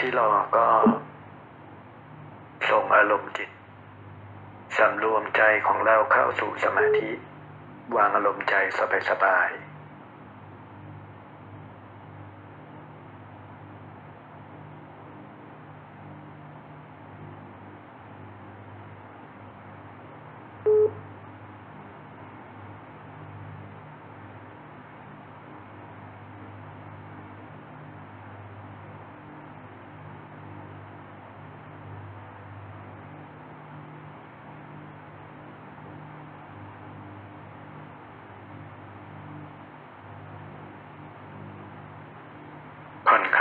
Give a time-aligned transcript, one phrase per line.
[0.00, 0.66] ที่รอก็
[2.70, 3.50] ส่งอารมณ์จิต
[4.78, 7.10] สำรวมใจของเราเข้าสู่สมาธิ
[7.96, 8.54] วางอารมณ์ใจ
[9.10, 9.69] สบายๆ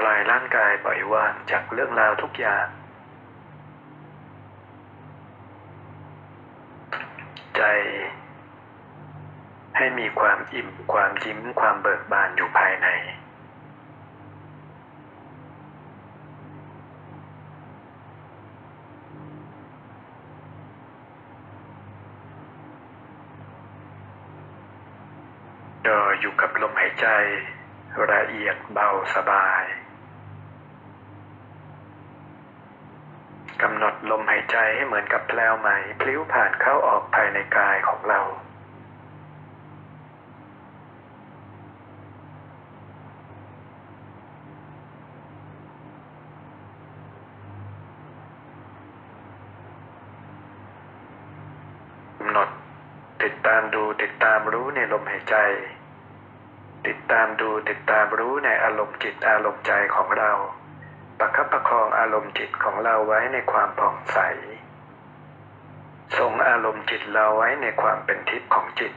[0.08, 2.67] ลายร่างกายปล่อยวางจากเรื่องราวทุกอย่าง
[7.58, 7.64] ใจ
[9.77, 12.87] ให้มีความอิ่มความยิ้มความเบิกบานอยู่ภายใน
[25.86, 27.08] โดยอยู่กับลมหายใจ
[28.11, 29.64] ละเอียดเบาสบาย
[33.61, 35.70] กำหนดลมหาย ใจให้เหมือนกับแพลวไหม
[36.02, 38.21] พลิ้วผ่านเข้าออกภายในกายของเรา
[52.17, 52.49] กำหนด
[53.23, 55.36] ติดตามดูติดตามรู้ในลมหายใจ
[56.87, 60.31] ติดตามดูติดตามรู้ในอารมณ์จิตอารมณ์ใจของเรา
[61.19, 64.17] ประคับประคองอารมณ์จิตของเราไว้ในความผ่องใส
[66.17, 68.93] ทรงอารมณ์จิตเราไว้ในความเป็นทิพย์ของจิต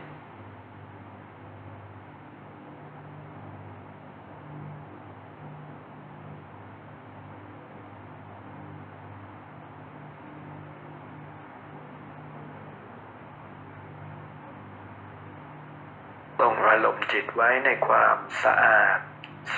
[16.41, 18.99] ตรงอารมณ์จิตไว้ในความสะอาด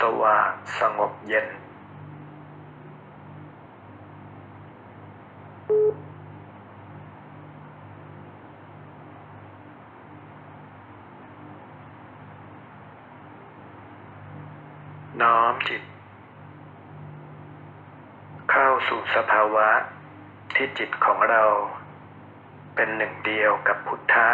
[0.00, 1.48] สว่าง สงบเย็น
[15.44, 15.82] น้อมจิต
[18.50, 19.68] เข้าสู่สภาวะ
[20.54, 21.42] ที่จิตของเรา
[22.74, 24.28] เป็นหนึ่งเดียวกับพุทธะ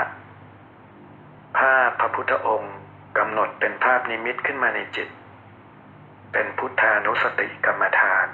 [1.58, 2.76] ภาพพระพุทธองค์
[3.18, 5.08] กำหนดเป็นภาพนิมิตขึ้นมาในจิต
[6.32, 8.26] เป็นพุทธานุสติกรรมฐาน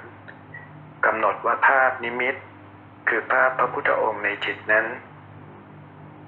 [1.05, 2.35] กำหนดว่าภาพนิมิต
[3.07, 4.85] คือภาพพระพุทธองค์ในจิตนั้น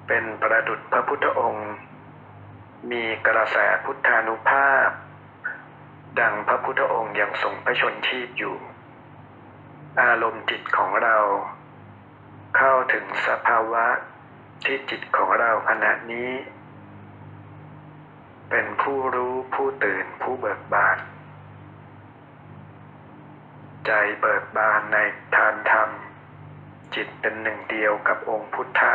[0.06, 1.68] เป็นประดุจพระพุทธองค์
[2.90, 4.90] มีกระแสพุทธานุภาพ
[6.18, 8.56] ดังพระพุทธองค์ยังทรงพระชนชีพอยู่
[10.00, 11.18] อารมณ์จิตของเรา
[12.56, 13.86] เข้าถึงสภาวะ
[14.64, 16.30] ที่จิตของเราขณะนี้
[18.50, 20.98] เป็นผู้รู้ผู้ตื่นผู้เบิกบาน
[23.86, 23.90] ใจ
[24.20, 24.98] เบิกบานใน
[25.34, 25.88] ทานธรรม
[26.94, 28.94] จิตเป็นหนึ่งเดียวกับองค์พุทธะ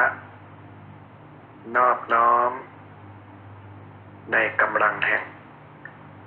[1.75, 2.51] นอบน้อม
[4.31, 5.23] ในกำลังแห่ง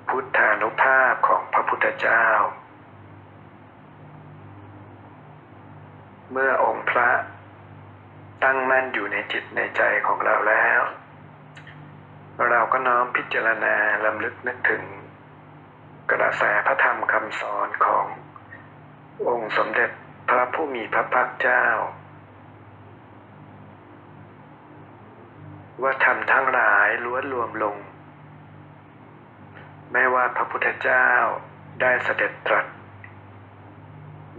[0.08, 2.24] พุทธานุภาพของพระพุทธเจ้า
[6.32, 7.10] เมื่อองค์พระ
[8.44, 10.80] ตั้งมั่นอยู่ในจิตในใจของเราแล้ว
[12.50, 14.82] เราก็น้อมพิจารณาลำลึกนึกถึง
[16.10, 18.06] กระแสพระธรรมคำสอนของ
[19.28, 19.90] องค์สมเด็จ
[20.28, 21.64] พระผู้มีพระภาคเจ้า
[25.82, 27.76] ว่าธรรมทั้งหลายล้วนรวมลง
[29.92, 31.06] ไม่ว่าพระพุทธเจ้า
[31.80, 32.66] ได้เสด็จตรัส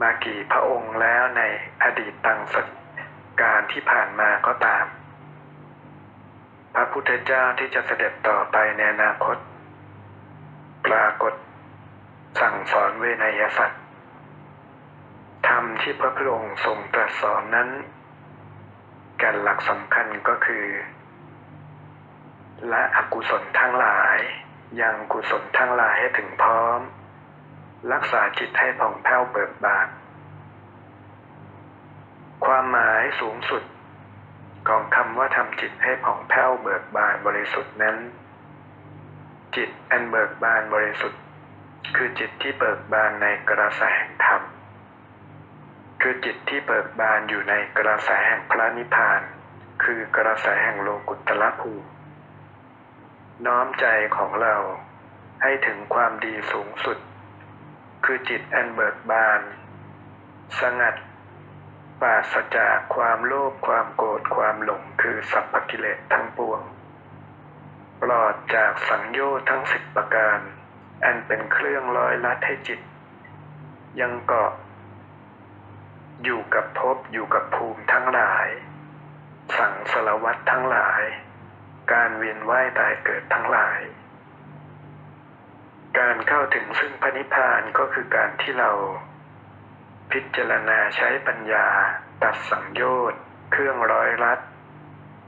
[0.01, 1.41] มากี่พระองค์แล้วใน
[1.83, 2.55] อดีตตังส
[3.41, 4.85] การที่ผ่านมาก็ตาม
[6.75, 9.37] พระพุทธเจ้าที่จะเสด็จต่อไปในอนาคต
[10.85, 11.33] ปรากฏ
[12.41, 13.83] สั่งสอนเวนยสัตว์
[15.47, 17.69] ธรรมที่พระพุทธองค์ทรงตรัสสอนนั้น
[19.19, 20.65] แกันหลักสำคัญก็คือ
[22.69, 24.17] และอกุศลทั้งหลาย
[24.81, 26.81] ยังกุศลทั้งหลายให้ถึงพร้อม
[27.91, 29.87] รักษาจิตให้ผ่องแผ้วเบิกบาน
[32.45, 33.63] ความหมายสูงสุด
[34.67, 37.97] ของคำว่าทำจิตให้ผ่องแผ้วเบิกบานบริสุทธิ์นั้น
[39.55, 41.21] จิตอันเบิกบานบริสุทธิ์
[41.95, 44.41] คือจิตที่เบิกบานในกระแสแห่งธรรม
[46.01, 49.21] คือจิตที่เบิกบานอยู่ในกระแสแห่งพระนิพพาน
[49.83, 51.87] คือกระแสแห่งโลกุตตรภูมิ
[53.47, 53.85] น้อมใจ
[54.17, 54.55] ของเรา
[55.41, 56.97] ให้ถึงความดีสูงสุด
[58.05, 59.41] คือจิตอันเบิกบาน
[60.59, 60.95] สงัด
[62.01, 66.61] ปราศจากความโลภความโกรธความหลงคือสัพพกิเลสทั้งปวง
[68.01, 70.39] ปลอดจากสังโยชน์ทั้งสิบประการ
[71.03, 72.79] อันเป็นเครื่องร้อยลัดให้จิต
[73.99, 74.53] ยังเกาะ
[76.23, 78.47] อยู่กับภพอยู่กับภูมิทั้งหลาย
[79.57, 81.03] สังสารวัตทั้งหลาย
[81.93, 83.79] การเวียนว่ายตายเกิดทั้งหลาย
[85.99, 88.71] การเข้าถึงซึ่งพระนิพพานก็คือการที่เรา
[90.11, 91.67] พิจารณาใช้ปัญญา
[92.23, 93.21] ตัดสังโยชน์
[93.51, 94.39] เครื่องร้อยรัด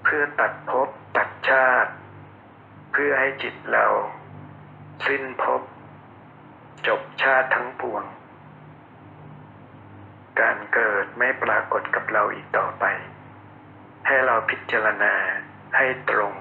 [0.03, 1.91] เพื่อตัดภพตัดชาติ
[2.91, 3.85] เพื่อให้จิตเรา
[5.07, 5.61] สิ้นภพ
[6.87, 8.03] จบชาติทั้งปวง
[10.41, 12.85] การเกิดไม่ปรากฏกับเราอีกต่อไป
[14.07, 15.13] ให้เราพิจารณา
[15.77, 16.33] ให้ตรง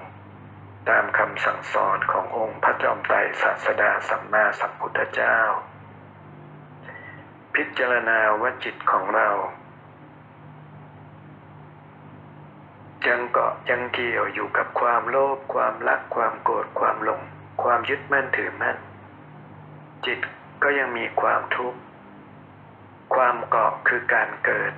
[0.89, 5.37] ตามคำสั่งสอนขององค์พระจอมไตรศาสดาสัมมาสัมพุทธเจ้า
[7.55, 9.29] พิจารณาว่าจิตของเรา
[13.07, 17.21] ยังเกาะยังเกี่ยวอยู่กับความโลภความรักความโกรธความหลง
[17.63, 18.77] ความยึดมั่นถือมั่น
[20.05, 20.19] จิต
[20.63, 21.79] ก็ยังมีความทุกข์
[23.15, 24.73] ความเกาะคือการเกิด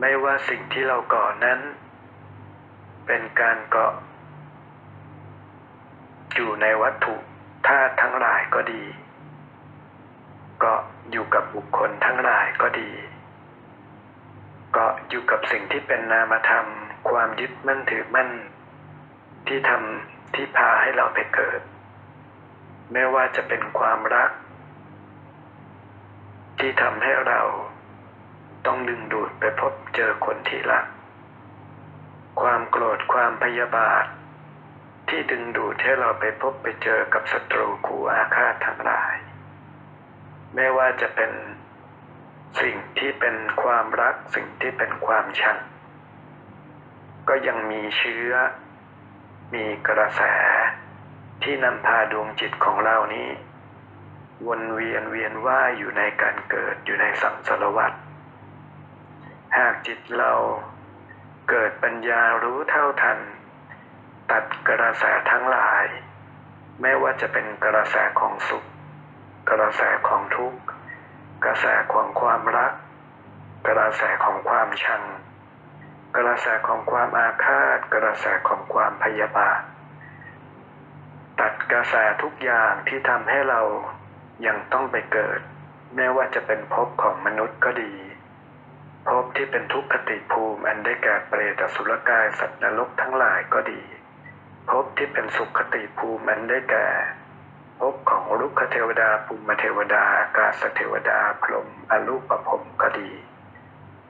[0.00, 1.60] ไม่ว่าสิ่งที่เรากาะนั้น
[3.12, 3.94] เป็นการเกาะ
[6.34, 7.14] อยู่ในวัตถุ
[7.66, 8.84] ธาตุทั้งหลายก็ดี
[10.62, 10.74] ก็
[11.10, 12.90] อยู่กับบุคคลทั้งหลายก็ดี
[14.76, 16.66] ก็อยู่กับสิ่งที่เป็นนามธรรม
[17.08, 18.30] ความยึดมั่นถือมั่น
[19.46, 21.60] ที่ทำที่พาให้เราไปเกิด
[22.92, 24.30] ไม่ว่าจะเป็นความรัก
[26.58, 27.40] ที่ทำให้เรา
[28.66, 30.86] ต้องดึงดูดไปพบเจอคนที่รัก
[32.40, 34.04] ความโกรธความพยาบาท
[35.08, 39.14] ที่ดึงดูดให้เราไปพบไปเจอกับศัตรูคู่อาฆาตทั้งหลาย
[40.54, 41.32] ไม่ว่าจะเป็น
[42.60, 45.58] สิ่งที่เป็นความรักสิ่งที่เป็นความชัง
[47.28, 48.32] ก็ยังมีเชื้อ
[49.54, 50.22] มีกระแส
[51.42, 53.28] ที่นำพาดวงจิตของเรานี้
[54.46, 57.92] วนเวียนเวียนว่ายอยู่ในการเกิดอยู่ในสังสารวัฏ
[59.56, 60.32] หากจิตเรา
[61.50, 63.18] เกิดปัญญารู้เท่าทัน
[64.30, 65.86] ตัดกระแสทั้งหลาย
[66.82, 68.64] ไม่ว่าจะเป็นกระแสของสุข
[69.50, 70.60] กระแสของทุกข์
[71.44, 72.72] กระแสของความรัก
[73.68, 75.02] กระแสของความชัง
[76.16, 79.62] กระแสของความอาฆาต กระแสของความพยาบาท
[81.40, 83.60] ตัดกระแสทุกอย่างที่ทำให้เรา
[84.46, 85.40] ยังต้องไปเกิด
[85.96, 87.92] ไม่ว่าจะเป็นภพของมนุษย์ก็ดี
[89.08, 93.82] ภพที่เป็นทุกขติภูมิอันได้แก่เปรตสุรกายสัตว์นรกทั้งหลายก็ดี
[94.70, 96.86] ภพที่เป็นสุขติภูมิอันได้แก่
[97.80, 103.10] ภพของลุกเทวดาภูมิเทวดาอากาศเทวดาพรหมอรูปประพรมก็ดี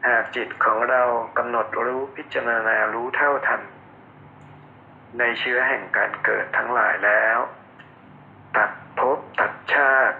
[0.06, 1.02] หากจิตของเรา
[1.38, 3.62] กำหนดรู้พิจารณารู้เท่าทัน
[5.18, 7.38] ในเชื้อแห่งการเกิดทั้งหลายแล้ว
[8.56, 10.18] ตัดภพตัดชาติ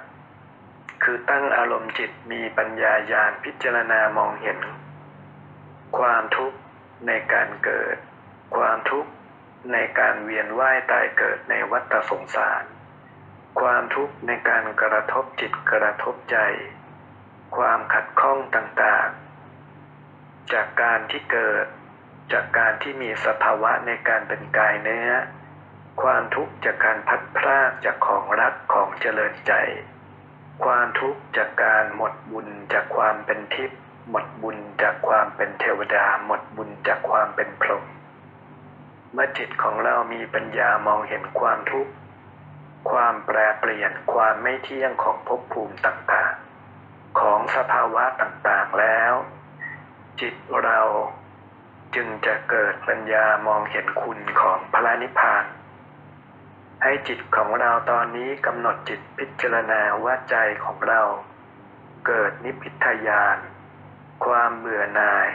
[1.12, 4.58] คือตั้งอารมณ์จิตมีปัญญาญาณพิจารณามองเห็น
[5.98, 6.58] ความทุกข์
[7.06, 7.96] ในการเกิด
[8.56, 9.10] ความทุกข์
[9.72, 12.64] ในการเวียนว่ายตายเกิดในวัฏสงสาร
[13.60, 16.36] ความทุกข์ในการกระทบจิตกระทบใจ
[17.56, 21.66] ความขัดข้องต่างๆ จากการที่เกิด
[22.32, 25.10] จากการที่มีสภาวะในการเป็นกายเนื้อ
[26.02, 29.54] ความทุกข์จากการพัดพรากจากของรักของเจริญใจ
[30.64, 37.84] ความทุกข์จากการหมดบุญจากความเป็นทิพย์หมดบุญจากความเป็นเทวดา หมดบุญจากความเป็นพรหม
[39.12, 41.92] เมื่อจิตของเรามีปัญญามองเห็นความทุกข์
[42.90, 49.12] ความแปรเปลี่ยนความไม่เที่ยงของภพภูมิต่างๆ ของสภาวะต่างๆแล้ว
[50.20, 50.80] จิตเรา
[51.94, 55.44] จึงจะเกิดปัญญามองเห็นคุณของพระนิพพาน
[56.82, 61.00] ให้จิตของเราตอนนี้กำหนดจิตพิจารณาว่าใจของเรา
[62.06, 63.36] เกิดนิพพิทยาน
[64.24, 65.28] ความเบื่อหน่าย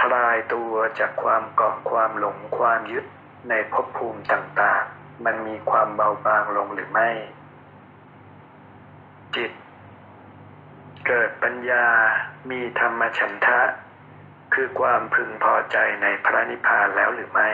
[0.00, 3.04] คลายตัวจากความเกาะความหลงความยึด
[3.48, 7.10] ในภพภูมิต่างๆ มันมีความเบาบางลงหรือไม่
[9.36, 9.52] จิต
[11.06, 11.86] เกิดปัญญา
[12.50, 13.60] มีธรรมฉันทะ
[14.54, 17.50] คือความพึงพอใจในพระนิพพานแล้วหรือไม่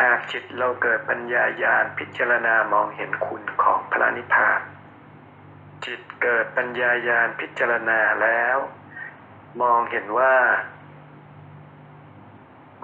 [0.00, 4.60] หากจิตเราเกิดปัญญาญาณพิจารณามองเห็นคุณของพระนิพพาน
[5.84, 8.56] จิตเกิดปัญญาญาณพิจารณาแล้ว
[9.62, 10.36] มองเห็นว่า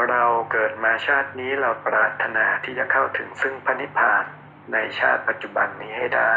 [0.08, 4.24] เราเกิดมาชาตินี้เราปรารถนาที่จะเข้าถึงซึ่งพระนิพพาน
[4.72, 6.36] ในชาติปัจจุบันนี้ให้ได้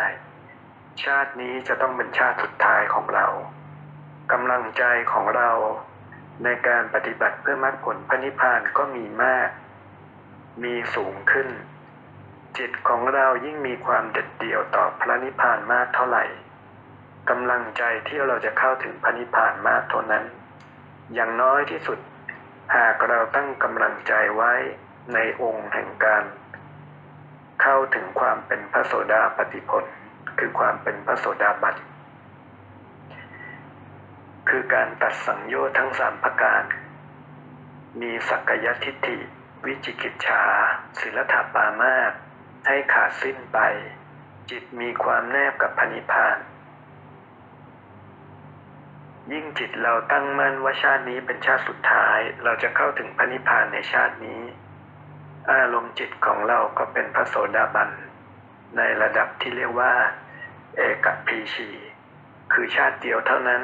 [1.03, 3.27] ชาตินี้จะต้องเป็นชาติสุดท้ายของเรา
[4.31, 4.83] กำลังใจ
[5.13, 5.51] ของเรา
[6.43, 9.49] ในการปฏิบัติเพื่อมรรคผลพระนิพพานก็มีมาก
[10.63, 11.49] มีสูงขึ้น
[12.57, 16.25] จิตของเรายิ่งมีความเด็ดเดี่ยวต่อพระนิพพานมากเท่าไหร่
[17.29, 20.23] กำลังใจที่เราจะเข้าถึงพระนิพพานมากเท่านั้น
[21.13, 21.99] อย่างน้อยที่สุด
[22.75, 24.53] หากเราตั้งกำลังใจไว้
[25.13, 26.23] ในองค์แห่งการ
[27.61, 29.85] เข้าถึงความเป็นพระโสดาปฏิผล
[30.39, 31.75] คือความเป็นพระโสดาบัน
[34.49, 36.63] คือการตัดสังโยชน์ทั้งสามประการ
[38.01, 39.17] มีสักยทิฏฐิ
[39.65, 40.43] วิจิกิจฉา
[40.99, 42.13] ศิลธาปามาส
[42.67, 43.57] ให้ขาดสิ้นไป
[44.49, 46.37] จิตมีความแนบกับพนิพาน
[49.31, 54.41] ยิ่งจิตเราตั้งมั่นว่าชาตินี้เป็นชาติสุดท้าย เราจะเข้าถึงพนิพานในชาตินี้
[55.51, 57.89] อารมณ์จิตของเราก็เป็นพระโสดาบัน
[58.77, 59.93] ในระดับที่เรียกว่า
[60.75, 61.69] เอกพีชี
[62.53, 63.61] คือชาติเดียวเท่านั้น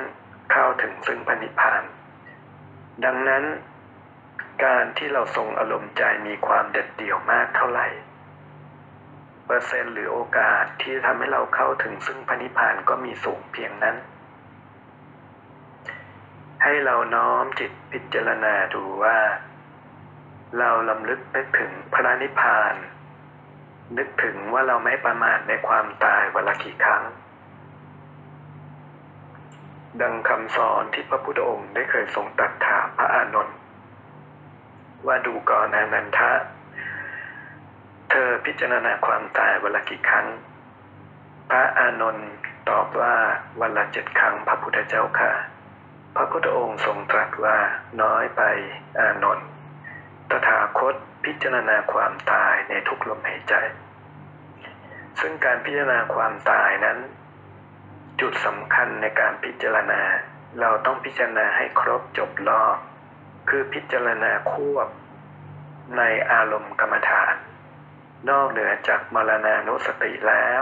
[0.52, 1.84] เข้าถึงซึ่งพระนิพพาน
[3.06, 3.44] ดังนั้น
[4.64, 7.88] การที่เราทรงอารมณ์ใจมีความเด็ดเดี่ยวมากเท่าไหร่
[9.46, 13.96] เปอร์เซ็นต์หรือโอกาสที่ทำให้เราเข้าถึงซึ่งพระนิพพานก็มีสูงเพียงนั้น
[16.64, 19.18] ให้เราน้อมจิตพิจารณาดูว่า
[20.60, 22.74] เราลำลึกนึกถึงพระนิพพาน
[23.98, 27.04] นึกถึงว่าเราไม่ประมาทในความตายวันละกี่ครั้ง
[30.02, 33.56] ดังคำสอนที่พระพุทธองค์ได้เคยทรงตรัสถามพระอานนท์
[35.08, 36.32] ว่าดูก่อนอนันทะ
[38.10, 40.28] เธอพิจารณาความตายวันละกี่ครั้ง
[41.50, 42.30] พระอานนท์
[42.70, 43.16] ตอบว่า
[43.62, 45.32] วันละเจ็ดครั้งพระพุทธเจ้าค่ะ
[46.16, 47.58] พระพุทธองค์ทรงตรัสว่า
[48.02, 48.42] น้อยไป
[49.00, 49.48] อานนท์
[50.30, 50.96] ตถาคต
[51.26, 53.54] พิจารณาความตายในทุกลมหายใจ
[55.20, 56.98] ซึ่งการพิจารณาความตายนั้น
[58.22, 60.02] จุดสำคัญในการพิจารณา
[60.60, 62.78] เราต้องพิจารณาให้ครบจบรอบ
[63.50, 64.88] คือพิจารณาควบ
[65.98, 67.36] ในอารมณ์กรรมฐาน
[68.30, 70.62] นอกเหนือจากมรณานุสติแล้ว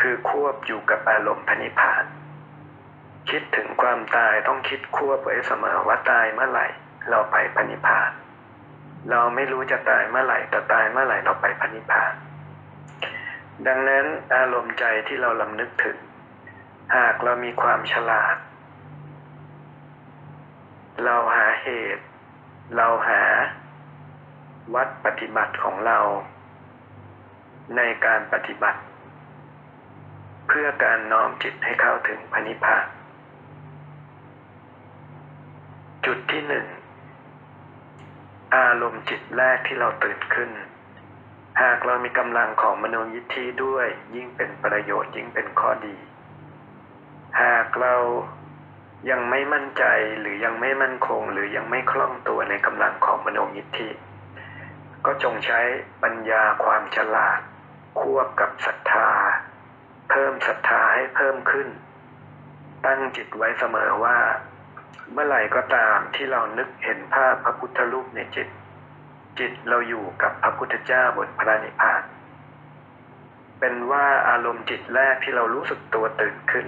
[0.00, 2.04] คือควบอยู่กับอารมณ์พนิพาน
[3.30, 6.66] คิดถึงความตายต้องคิดควบไว้เสมอว่าตายเมื่อไหร่
[7.10, 8.10] เราไปพนิพาน
[9.10, 12.14] เราไม่รู้จะตายเมื่อไหร่แต่ตายเมื่อไหร่เราไปพนิพาน
[13.66, 15.98] ดังนั้นอารมณ์ใจที่เราลำนึกถึง
[16.96, 18.36] หากเรามีความฉลาด
[21.02, 22.04] เราหาเหตุ
[22.76, 23.22] เราหา
[24.74, 25.98] วัดปฏิบัติของเรา
[27.76, 28.80] ในการปฏิบัติ
[30.48, 32.86] เพื่อการน้อมจิตให้เข้าถึงพนิพพาน
[36.06, 36.66] จุดที่หนึ่ง
[38.56, 40.50] อารมณ์จิตแรกที่เราตื่นขึ้น
[41.62, 45.96] หากเรามีกำลังของมโนยิทธิด้วยยิ่งเป็นประโยชน์ยิ่งเป็นข้อดี
[47.42, 47.94] หากเรา
[49.10, 49.84] ยังไม่มั่นใจ
[50.20, 53.88] หรือยังไม่มั่นคง หรือยังไม่คล่องตัวในกำลังของมโนยิทธิ
[55.06, 55.60] ก็จงใช้
[56.02, 57.40] ปัญญาความฉลาด
[58.00, 59.10] ควบกับศรัทธา
[60.10, 61.68] เพิ่มศรัทธาให้เพิ่มขึ้น
[62.86, 64.18] ตั้งจิตไว้เสมอว่า
[65.12, 68.48] เมื่อไหร่ก็ตามที่เรานึกเห็นภาพพระพุทธรูปในจิต
[69.38, 72.02] จิตเราอยู่กับพระพุทธเจ้าบนพระนิพพาน
[73.58, 76.66] เป็นว่าอารมณ์จิตแรกที่เรารู้สึกตัวตื่นขึ้น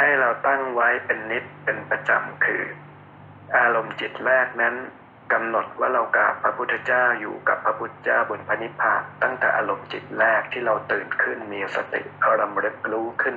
[0.00, 2.62] ให้เราตั้งไว้เป็นนิดเป็นประจำคือ
[3.56, 4.74] อารมณ์จิตแรกนั้น
[5.32, 13.36] กำหนดว่าเรากราบพระพุทธเจ้าอยู่กับพระพุทธเจ้าบนพระนิพพานตั้งแต่อารมณ์จิตแรกที่เราตื่นขึ้นมีสติอารมณ์รึกรู้ขึ้น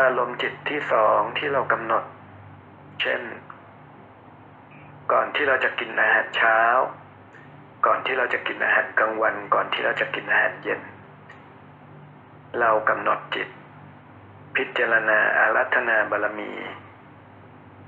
[0.00, 2.04] อารมณ์จิตที่สองที่เรากำหนด
[3.00, 3.22] เช่น
[5.12, 6.58] ก่อนที่เราจะกินอาหารเช้า
[7.86, 10.80] ก่อนที่เราจะกินอาหารกลางวัน ก่อนที่เราจะกินอาหารเย็น
[12.60, 13.48] เรากำหนดจิต
[14.56, 16.52] พิจารณาอารัธนาบารมี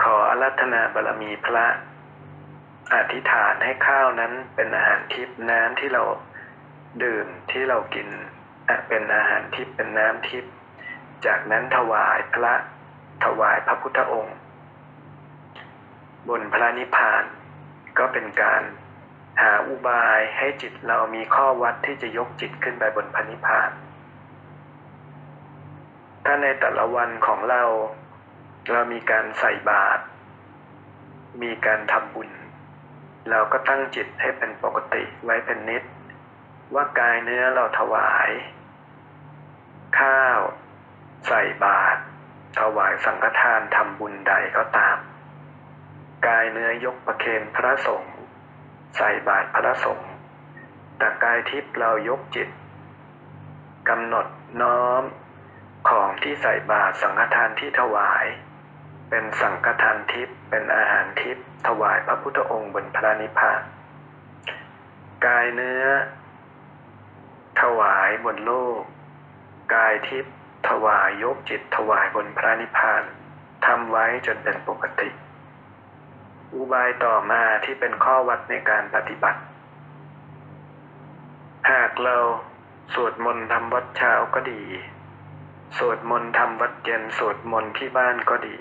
[0.02, 1.66] ขออารัธนาบารมีพระ
[2.94, 6.02] อธิษฐานให้ข้าวนั้นเป็นอาหารทิพย์น้ำที่เรา
[7.02, 8.08] ดื่มที่เรากิน
[8.88, 10.52] เป็นอาหารทิพย์เป็นน้ำทิพย์
[11.26, 12.54] จากนั้นถวายพระ
[13.24, 14.36] ถวายพระพุทธองค์
[16.28, 17.24] บนพระนิพพาน
[17.98, 18.62] ก็เป็นการ
[19.40, 23.70] หาอุบายให้จิตเรามีข้อวัดที่จะยกจิตขึ้นไปบนพระนิพพาน
[26.28, 27.62] ถ้าในแต่ละวันของเรา
[28.70, 30.02] เรามีการใส่บาตร
[31.42, 32.30] มีการทำบุญ
[33.30, 35.82] เราก็ตั้งจิตให้เป็นปกติไว้เป็นนิด
[36.74, 38.30] ว่ากายเนื้อเราถวาย
[39.98, 40.40] ข้าว
[41.28, 42.00] ใส่บาตร
[42.60, 44.96] ถวายสังฆทานทำบุญใดก็ตาม
[46.26, 48.14] กายเนื้อยกประเคนพระสงฆ์
[48.96, 50.10] ใส่บาตรพระสงฆ์
[50.98, 52.48] แต่กายทิพย์เรายกจิต
[53.88, 54.26] กำหนด
[54.62, 55.04] น้อม
[55.88, 58.24] ของที่ใส่บาตรสังฆทานที่ถวาย
[59.10, 63.60] เป็นสังฆทานทิพย์เป็นอาหารทิพย์ถวายพระพุทธองค์บนพระนิพพาน
[65.26, 65.84] กายเนื้อ
[67.60, 68.82] ถวายบนโลก
[69.74, 70.34] กายทิพย์
[70.68, 73.02] ถวายยกจิตถวายบนพระนิพพาน
[73.66, 75.08] ทำไว้จนเป็นปกติ
[76.54, 79.40] อุบายต่อมาที่เป็นข้อวัดในการปฏิบัติ
[81.70, 82.16] หากเรา
[82.94, 84.62] สวดมนต์ทำวัดเช้าก็ดี
[85.76, 88.56] สวดมนต์ทำวัดเย็นสวดมนต์ที่บ้านก็ดี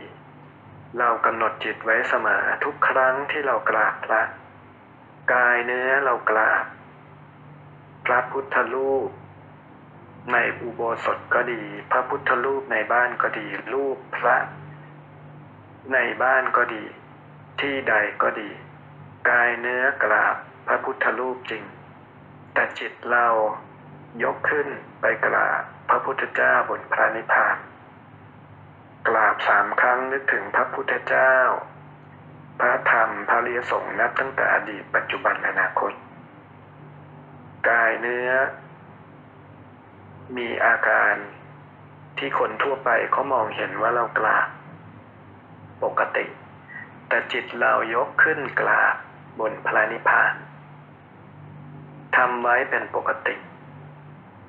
[0.97, 4.21] เรากำหนดจิตไว้เสมอทุกครั้งที่เรากราบพระ
[5.33, 6.65] กายเนื้อเรากราบ
[8.05, 9.09] พระพุทธรูป
[10.33, 14.37] ในอุโบสถก็ดี พระพุทธรูปในบ้านก็ดี รูปพระ
[15.93, 16.83] ในบ้านก็ดี
[17.59, 18.49] ที่ใดก็ดี
[19.29, 20.35] กายเนื้อกราบ
[20.67, 21.63] พระพุทธรูปจริง
[22.53, 23.27] แต่จิตเรา
[24.23, 24.67] ยกขึ้น
[25.01, 27.57] ไปกราบ พระพุทธเจ้าบนพระนิพพาน
[29.07, 31.33] กราบสามครั้งนึกถึงพระพุทธเจ้า
[32.59, 35.93] พระธรรมพระเรียสงนับตั้งแต่อดีตปัจจุบันอนาคต
[37.69, 38.29] กายเนื้อ
[40.37, 41.13] มีอาการ
[42.17, 44.47] ที่คนทั่วไปเขามองเห็นว่าเรากราบ
[45.83, 46.25] ปกติ
[47.07, 48.95] แต่จิตเรายกขึ้นกราบ
[49.39, 50.33] บนพระนิพพาน
[52.15, 53.35] ทำไว้เป็นปกติ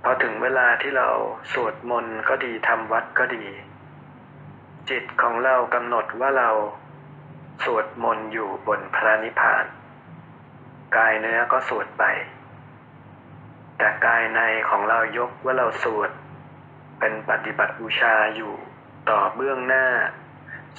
[0.09, 1.09] อถึงเวลาที่เรา
[1.53, 3.45] สวดมนต์ก็ดีทำวัดก็ดี
[4.90, 6.51] จิตของเรากำหนดว่าเรา
[7.64, 9.64] สวดมนต์อยู่บนพระนิพพาน
[10.97, 12.05] กายเนื้อก็สวดไป
[13.79, 16.11] แต่กายในของเรายกว่าเราสวด
[16.99, 18.53] เป็นปฏิบัติบูชาอยู่
[19.11, 19.87] ต่อเบื้องหน้า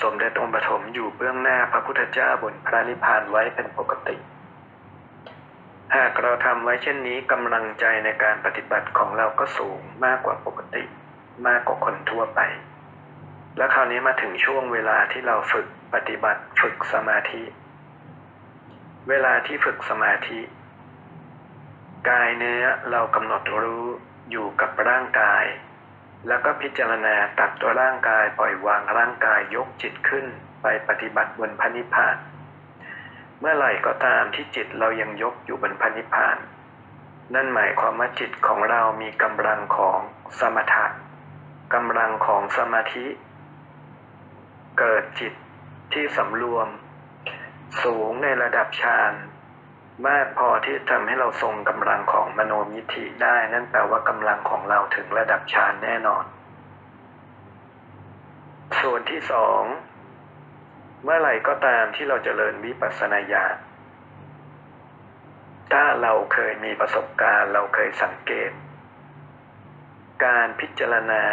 [0.01, 4.15] สมเด็จองค์ปฐมอยู่เบื้องหน้าพระพุทธเจ้าบนพระนิพพานไว้เป็นปกติ
[5.95, 10.83] หากเราทำไว้เช่นนี้กำลังใจในการปฏิบัติของเราก็สูงมากกว่าปกติ
[11.47, 12.41] มากกว่าคนทั่วไป
[13.57, 17.43] แล้วคราวนี้มาถึงช่วงเวลาที่เราฝึกปฏิบัติฝึกสมาธิ
[19.09, 20.39] เวลาที่ฝึกสมาธิ
[22.09, 23.85] กายเนื้อเรากำหนดรู้
[24.31, 25.45] อยู่กับร่างกาย
[26.27, 30.25] แล้วก็พิจารณาตัดตัวร่างกายปล่อยวางร่างกายยกจิตขึ้น
[30.61, 32.15] ไปปฏิบัติบนพระนิพพาน
[33.39, 36.37] เมื่อไหร่ก็ตามที่จิตเรายังยกอยู่บนพระนิพพาน
[37.33, 39.99] นั่นหมายความว่าจิตของเรามีกำลังของ
[40.39, 40.85] สมถะ
[41.73, 43.05] กำลังของสมาธิ
[44.79, 45.33] เกิดจิต
[45.93, 46.67] ที่สำรวม
[47.83, 49.13] สูงในระดับฌาน
[50.07, 56.23] มากพอที่ทำให้เราทรงกำลังของมโนมิธิได้ นั่นแปลว่ากำลังของเราถึงระดับฌานแน่นอน
[58.81, 59.63] ส่วนที่สอง
[61.03, 63.57] เมื่อไหร่ก็ตามที่เราจเจริญวิปัสสนาญาณ
[65.73, 68.51] ถ้าเราเคยมีประสบการณ์เราเคยสังเกต
[70.25, 71.23] การพิจารณา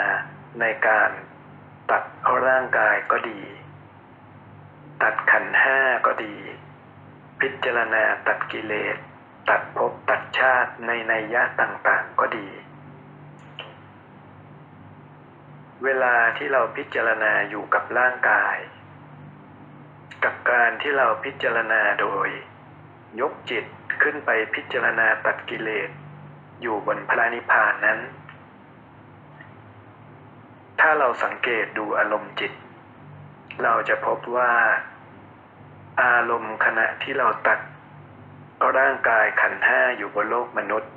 [0.61, 1.11] ในการ
[1.91, 2.03] ตัด
[2.47, 3.41] ร่างกายก็ดี
[5.03, 6.37] ตัดขันห้าก็ดี
[7.41, 8.97] พิจารณาตัดกิเลส
[9.49, 12.49] ตัดภพตัดชาติในนัยยะต่างๆก็ดี
[15.85, 18.57] เวลาที่เราพิจารณาอยู่กับร่างกาย
[20.25, 22.29] กับการที่เราพิจารณาโดย
[23.21, 23.65] ยกจิต
[24.03, 25.91] ขึ้นไปพิจารณาตัดกิเลส
[26.63, 28.01] อยู่บนพระนิพพานนั้น
[30.81, 32.53] ถ้าเราสังเกตดูอารมณ์จิต
[33.63, 34.53] เราจะพบว่า
[36.03, 37.59] อารมณ์ขณะที่เราตัด
[38.79, 40.93] ร่างกายขันห้าอยู่บนโลกมนุษย์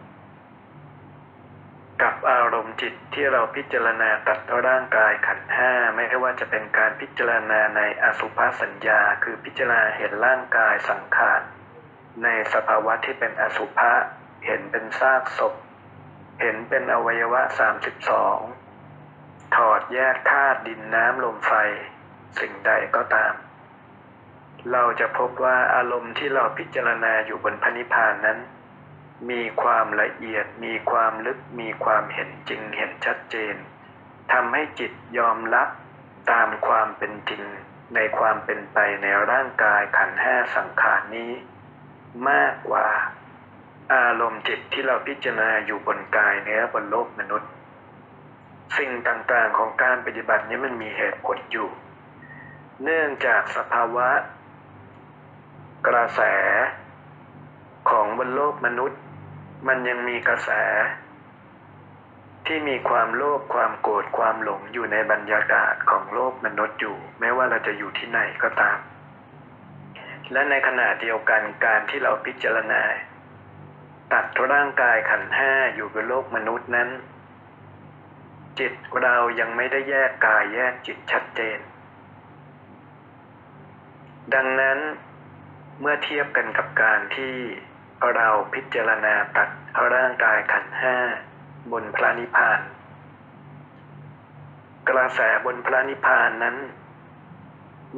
[2.02, 11.42] กับอารมณ์จิตที่เราพิจารณาตัดร่างกายขันห้าไม่ว่าจะเป็นการพิจารณาในอสุภสัญญา คือพิจารณาเห็นร่างกายสังขาร
[12.24, 13.94] ในสภาวะที่เป็นอสุภะ
[14.46, 15.54] เห็นเป็นซากศพ
[16.42, 18.38] เห็นเป็นอวัยวะสามสิบสอง
[19.56, 21.54] ถอดแยกธาตุดินน้ำลมไฟ
[22.40, 23.34] สิ่งใดก็ตาม
[24.72, 28.40] เราจะพบว่าอารมณ์ที่เราพิจารณาอยู่บนพระนิพพานนั้น
[29.30, 33.56] มีความละเอียดมีความลึกมีความเห็นจริงเห็นชัดเจน
[34.32, 35.70] ทำให้จิตยอมรับ
[36.32, 37.44] ตามความเป็นจริง
[37.96, 41.32] ในความเป็นไปในร่างกายขันห้าสังขารนี้
[42.30, 42.88] มากกว่า
[43.94, 47.52] อารมณ์จิตที่เราพิจารณาอยู่บนกายเนื้อบนโลกมนุษย์
[48.78, 51.70] สิ่งต่างๆของการปฏิบัตินี้มันมีเหตุผลอยู่
[52.84, 54.10] เนื่องจากสภาวะ
[55.88, 56.22] กระแส
[57.90, 59.02] ของบนโลกมนุษย์
[59.68, 60.50] มันยังมีกระแส
[62.46, 68.80] ที่มีความโลภความโกรธความหลงอยู่ในบรรยากาศของโลกมนุษย์อยู่ ไม่ว่าเราจะอยู่ที่ไหนก็ตาม
[70.32, 72.82] และในขณะเดียวกันการที่เราพิจารณา
[74.14, 76.90] ตัดร่างกายขันห้าอยู่บนโลกมนุษย์นั้น
[78.60, 81.60] จิตเรายังไม่ได้แยกกายแยกจิตชัดเจน
[84.34, 84.80] ดังนั้น
[85.80, 87.36] เมื่อเทียบกันกับการที่
[88.16, 89.50] เราพิจารณาตัด
[89.94, 90.98] ร่างกายขันห้า
[91.72, 92.60] บนพระนิพพาน
[94.90, 96.58] กระแสบนพระนิพพานนั้น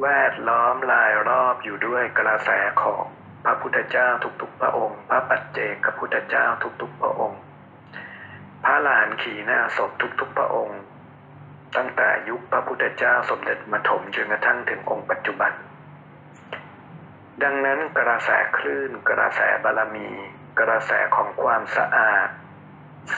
[0.00, 2.50] แวดล้อมลายรอบอยู่ด้วยกระแส
[2.82, 3.04] ของ
[3.44, 4.08] พระพุทธเจ้า
[4.40, 6.46] ทุกๆพระองค์ พระปัจเจกพุทธเจ้า
[6.80, 7.40] ทุกๆพระองค์
[8.64, 10.80] พระหลานขี่หน้าศพทุกๆพระองค์
[11.76, 15.52] ตั้งแต่ยุคพระพุทธเจ้าสมเด็จมถมจนกระทั่งถึงองค์ปัจจุบัน
[17.42, 20.08] ดังนั้นกระแสคลื่น กระแสบารมี
[20.60, 22.28] กระแสของความสะอาด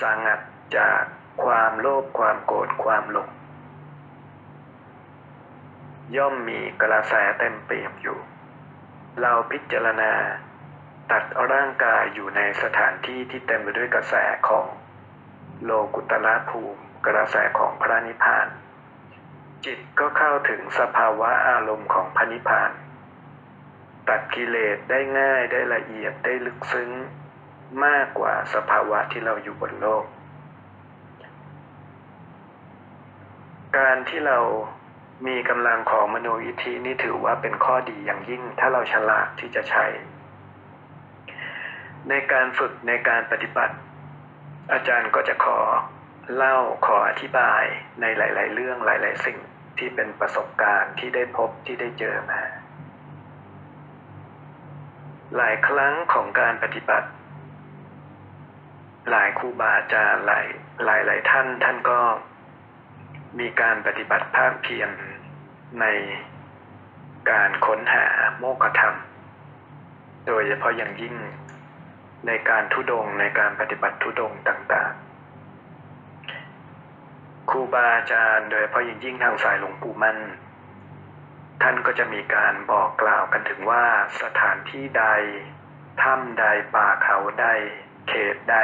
[0.00, 0.40] สงัด
[0.76, 1.02] จาก
[1.44, 3.28] ความโลภความโกรธความหลง
[6.16, 8.18] ย่อมมีกระแสเต็มเปี่ยมอยู่
[9.20, 10.12] เราพิจารณา
[11.10, 14.14] ตัดร่างกายอยู่ในสถานที่ที่เต็มไปด้วยกระแส
[14.48, 14.66] ของ
[15.64, 18.46] โลกุตละภูมิ กระแสของพระนิพพาน
[19.64, 22.72] จิตก็เข้าถึงสภาวะอารมณ์ของพระนิพพาน
[24.08, 26.90] ตัดกิเลสได้ง่ายได้ละเอียดได้ลึกซึ้ง
[27.84, 30.04] มากกว่าสภาวะที่เราอยู่บนโลก
[33.78, 34.38] การที่เรา
[35.26, 39.86] มีกำลังของมโนอิธินี่ถือว่าเป็นข้อดีอย่างยิ่งถ้าเราฉลาดที่จะใช้
[42.08, 43.74] ในการฝึกในการปฏิบัติ
[44.72, 45.58] อาจารย์ก็จะขอ
[46.34, 47.62] เล่าขออธิบาย
[48.00, 49.38] ในหลาย ๆ เรื่องหลาย ๆ สิ่ง
[49.78, 52.40] ที่เป็นประสบการณ์ที่ได้พบที่ได้เจอมา
[55.36, 57.08] หลายครั้งของการปฏิบัติ
[59.10, 60.46] หลายครูบาอาจารย์หลาย
[60.84, 62.00] หลายหลายท่านท่านก็
[63.38, 64.90] มีการปฏิบัติภาคเพียร
[65.80, 65.86] ใน
[67.30, 68.06] การค้นหา
[68.38, 68.96] โมกขธรรม
[70.26, 71.14] โดยเฉพาะอย่างยิ่ง
[72.26, 80.18] ในการทุดงในการปฏิบัติทุดงต่างๆ ครูบาอาจารย์โดยเฉพาะอย่างยิ่งทางสายหลวงปู่มั่น
[81.62, 83.84] ท่านก็จะมีการบอกกล่าวกันถึงว่า
[84.22, 85.06] สถานที่ใด
[86.02, 86.44] ถ้ำใด
[86.74, 87.46] ป่าเขาใด
[88.08, 88.56] เขตใด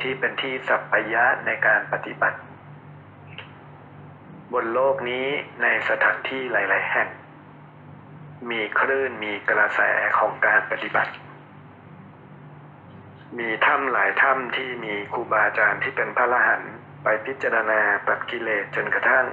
[0.00, 2.38] ที่เป็นที่สัพยะในการปฏิบัติ
[4.52, 5.26] บนโลกนี้
[5.62, 7.08] ในสถานที่หลาย ๆ แห่ง
[8.50, 9.80] มีคลื่นมีกระแส
[10.18, 11.12] ของการปฏิบัติ
[13.38, 16.62] มีถ้ำหลายถ้ำที่มีครูบาอาจารย์ที่เป็นพระอรหัน
[17.02, 19.26] ไปพิจารณาตัดกิเลสจนกระทั่ง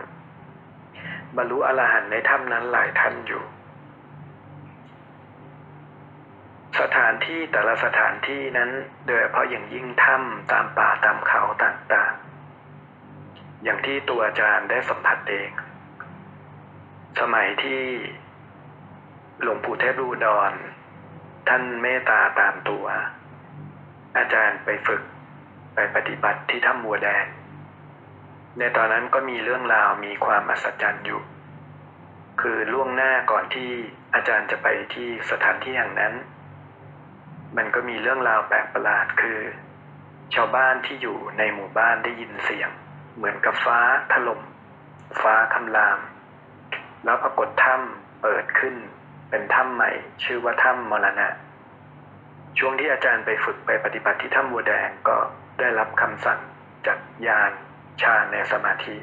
[1.38, 3.43] บรรลุอรหันต์ในถ้ำนั้นหลายท่านอยู่
[6.80, 8.69] สถานที่แต่ละสถานที่นั้น
[9.06, 15.50] โดยเฉพาะอย่างยิ่งถ้ำตามป่าตามเขาต่างๆ อย่างที่ตัวอาจารย์ได้สัมผัสเอง
[17.19, 17.82] สมัยที่
[19.41, 20.54] หลวงปู่เทพรูดอน
[21.48, 22.86] ท่านเมตตาตามตัว
[24.17, 25.02] อาจารย์ไปฝึก
[25.76, 27.26] ไปปฏิบัติที่ถ้ำบัวแดง
[28.60, 31.22] ในตอนนั้นก็มีเรื่องราวมีความอัศจรรย์อยู่
[32.42, 33.70] คือล่วงหน้าก่อนที่
[34.13, 36.13] อาจารย์จะไปที่สถานที่แห่งนั้น
[37.58, 39.39] มันก็มีเรื่องราวแปลกประหลาดคือ
[40.36, 42.70] ชาวบ้านที่อยู่ในหมู่บ้านได้ยินเสียง
[43.16, 43.80] เหมือนกับฟ้า
[44.12, 44.42] ถล่ม
[45.22, 46.00] ฟ้าคำราม
[47.04, 48.76] แล้วปรากฏถ้ำเปิดขึ้น
[49.30, 49.92] เป็นถ้ำใหม่
[50.24, 51.30] ชื่อว่าถ้ำมรณะ
[52.58, 55.18] ช่วงที่อาจารย์ไปฝึกไปปฏิบัติที่ถ้ำบัวแดงก็
[55.60, 56.39] ได้รับคำสั่ง
[56.88, 57.52] จากยาน
[58.01, 58.97] ชาในสมาธิ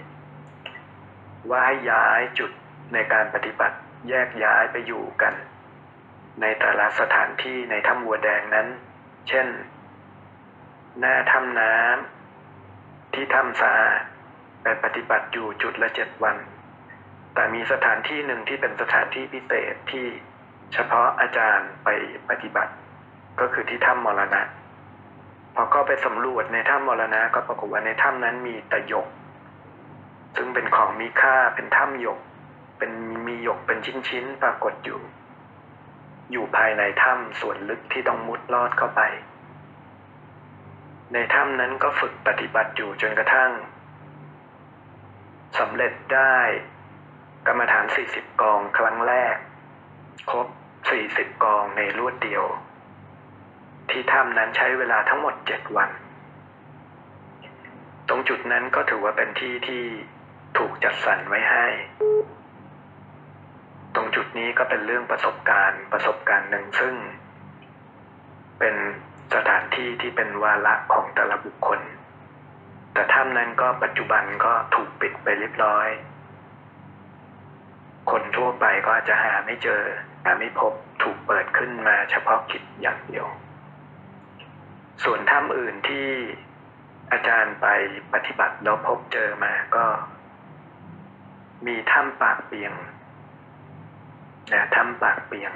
[1.50, 2.50] ว่าให้ย้ายจุด
[2.92, 3.76] ในการปฏิบัติ
[4.08, 5.34] แยกย้ายไปอยู่กัน
[6.40, 8.66] ในแต่ละสถานที่ในถ้ำวัวแดงนั้น
[9.28, 9.46] เช่น
[10.98, 13.74] หน้าถ้ำน้ำที่ถ้ำสา
[14.62, 16.36] ไปปฏิบัติอยู่จุดละเจ็ดวัน
[17.34, 20.06] แต่มีสถานที่หนึ่งที่เป็นสถานที่พิเศษที่
[20.72, 21.88] เฉพาะอาจารย์ไป
[22.28, 22.72] ปฏิบัติ
[23.40, 24.42] ก็คือที่ถ้ำมรณะ
[25.54, 29.06] พอก็ไปสำรวจในถ้ำมรณะก็ปรากฏว่าในถ้ำนั้นมีตะยก
[30.36, 32.18] ซึ่งเป็นของมีค่าเป็นถ้ำหยก
[32.78, 32.92] เป็น
[33.26, 35.00] มีหยกเป็นชิ้นๆปรากฏอยู่
[36.32, 39.02] อยู่ภายในถ้ำส่วนลึกที่ต้องมุดลอดเข้าไป
[41.12, 43.50] ในถ้ำนั้นก็ฝึกปฏิบัติอยู่จนกระทั่ง
[45.58, 46.36] สำเร็จได้
[47.46, 49.36] กรรมฐาน 40 กองครั้งแรก
[50.30, 50.46] ครบ
[50.94, 52.44] 40 กองในรวดเดียว
[53.92, 55.90] ที่ถ้ำนั้นใช้เวลาทั้งหมด7วัน
[58.08, 59.84] ตรงจุดนั้นก็ถือว่าเป็นที่ที่
[60.58, 61.66] ถูกจัดสรรไว้ให้
[63.94, 66.94] ตรงจุดนี้ก็เป็นเรื่องประสบการณ์ประสบการณ์หนึ่งซึ่ง
[68.58, 68.74] เป็น
[69.34, 71.80] สถานที่ที่เป็นวาระของแต่ละบุคคล
[72.92, 75.88] แต่ถ้ำนั้นก็ปัจจุบันก็ถูกปิดไปเรียบร้อย
[78.10, 79.82] คนทั่วไปก็อาจจะหาไม่เจอ
[80.24, 80.72] หาไม่พบ
[81.02, 83.26] ถูกเปิดขึ้นมาเฉพาะกิจอย่างเดียว
[85.04, 86.08] ส่วนถ้ำอื่นที่
[87.12, 87.66] อาจารย์ไป
[88.12, 89.86] ปฏิบัติแล้วพบเจอมาก็
[91.66, 92.72] มีถ้ำปากเปียง
[94.52, 95.52] นะถ้ำปากเปียง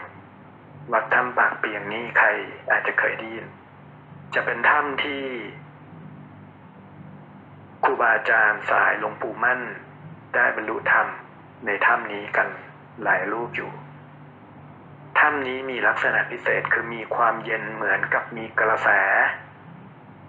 [0.93, 2.29] วัดถ้ำปากเปียงนี่ใคร
[2.71, 3.47] อาจจะเคยได้ยิน
[4.35, 5.25] จะเป็นถ้ำที่
[7.85, 9.61] ครูบาอาจารย์สายหลวงปู่มั่น
[10.35, 11.07] ได้บรรลุธรรม
[11.67, 12.49] ในถ้ำนี้กัน
[13.03, 13.71] หลายรูปอยู่
[15.27, 18.89] ถ้ำนี้มีลักษณะพิเศษคือมีความเย็นเหมือนกับมีกระแส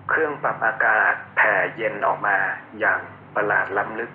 [0.10, 2.38] เครื่องปรับอากาศแผ่เย็นออกมา
[2.80, 3.00] อย่าง
[3.36, 4.12] ประหลาดล้ำลึก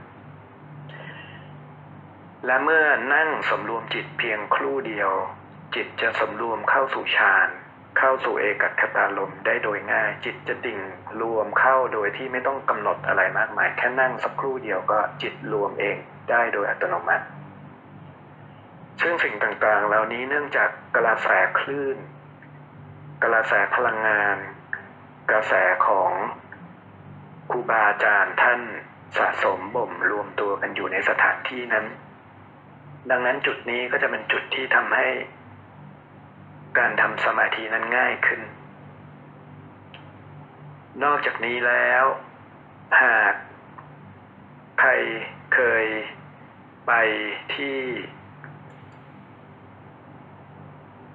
[2.47, 5.11] และเมื่อนั่งสำรวมจิตเพียงครู่เดียว
[5.75, 7.49] จิตจะสำรวมเข้าสู่ฌาน
[7.99, 10.81] เข้าสู่เอกัคตารมได้โดยง่าย จิตจะดิ่ง
[11.21, 15.97] รวมเข้าโดยที่ไม่ต้องกำหนดอะไรมากมาย แค่นั่งสักครู่เดียวก็จิตรวมเอง
[16.31, 17.27] ได้โดยอัตโนมัติ
[19.01, 21.97] ซึ่งสิ่งต่างๆ เหล่านี้เนื่องจากกระแสคลื่น
[23.25, 24.37] กระแสพลังงาน
[25.31, 25.53] กระแส
[25.87, 26.13] ของ
[27.51, 28.61] ครูบาอาจารย์ท่าน
[29.19, 31.87] สะสมบ่มรวมตัวกันอยู่ในสถานที่นั้น
[33.11, 35.09] ดังนั้นจุดนี้ก็จะเป็นจุดที่ทำให้
[36.79, 38.41] การทำสมาธินั้นง่ายขึ้น
[41.05, 42.05] นอกจากนี้แล้ว
[43.03, 43.35] หาก
[44.81, 44.91] ใคร
[45.55, 45.87] เคย
[46.87, 46.93] ไป
[47.55, 47.79] ที่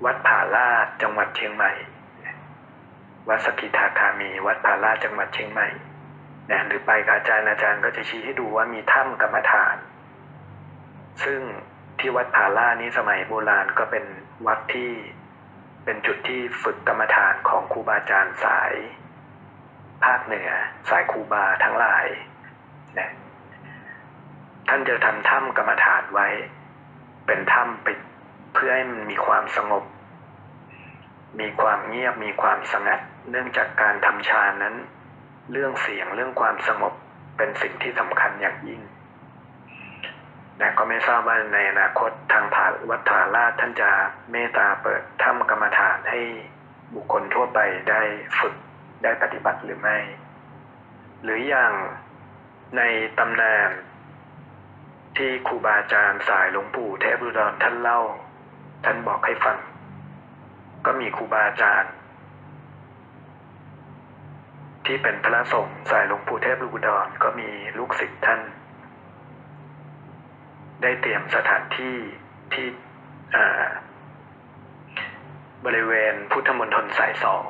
[0.06, 1.72] วัดผาลาดจังหวัดเชียงใหม่
[3.30, 5.68] วัดสกิทาคามี วัดผาลาดจังหวัดเชียงใหม่
[6.52, 9.78] นะหรือไปกับอาจารย์อาจารย์ก็จะชี้ให้ดูว่ามีถ้ำกรรมฐาน
[11.24, 11.42] ซึ่ง
[12.00, 14.06] ที่วัดผาลาดนี้สมัยโบราณก็เป็น
[14.48, 14.92] วัดที่
[15.84, 18.74] เป็นจุดที่ฝึกกรรมฐานของครูบาอาจารย์สาย
[20.04, 20.50] ภาคเหนือ
[20.90, 22.06] สายครูบาทั้งหลาย
[23.00, 23.10] นะ
[24.68, 26.28] ท่านจะทำถ้ำกรรมฐานไว้
[27.28, 28.00] เป็นถ้ำปิด
[28.54, 29.84] เพื่อให้มันมีความสงบ
[31.40, 34.76] มีความเงียบมีความสงัด เนื่องจากการทำฌานนั้น
[35.52, 36.94] เรื่องเสียงเรื่องความสงบ
[37.38, 38.82] เป็นสิ่งที่สำคัญอย่างยิ่ง
[40.58, 43.90] แต่ก็ไม่ทราบว่าในอนาคตทางผาวัดผาลาดท่านจะ
[44.32, 46.20] เมตตาเปิดถ้ำกรรมฐานให้
[46.94, 48.02] บุคคลทั่วไปได้
[48.40, 48.56] ฝึก
[49.04, 49.98] ได้ปฏิบัติหรือไม่
[51.24, 51.72] หรืออย่าง
[52.78, 52.82] ใน
[53.18, 53.70] ตำนาน
[55.18, 58.00] ที่ครูบาอาจารย์สายหลวงปู่เทพบุดรท่านเล่า
[58.86, 59.58] ท่านบอกให้ฟัง
[60.86, 61.94] ก็มีครูบาอาจารย์
[64.86, 68.42] ที่เป็นพระสงฆ์สายหลวงปู่เทพบุดรก็มีลูกศิษย์ท่าน
[70.82, 71.98] ได้เตรียมสถานที่
[72.54, 72.68] ที่
[75.66, 77.44] บริเวณพุทธมณฑลสายสอง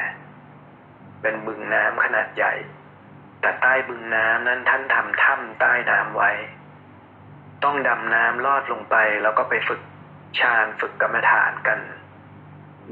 [0.00, 0.12] นะ
[1.20, 2.54] เป็นบึงน้ำขนาดใหญ่
[3.40, 6.30] แต่ใต้บึงน้ำนั้นท่านทำถ้ำใต้น้ำไว้
[7.64, 9.80] ต้องดำน้ำลอดลงไปแล้วก็ไปฝึก
[10.40, 11.78] ฌานฝึกกรรมฐานกัน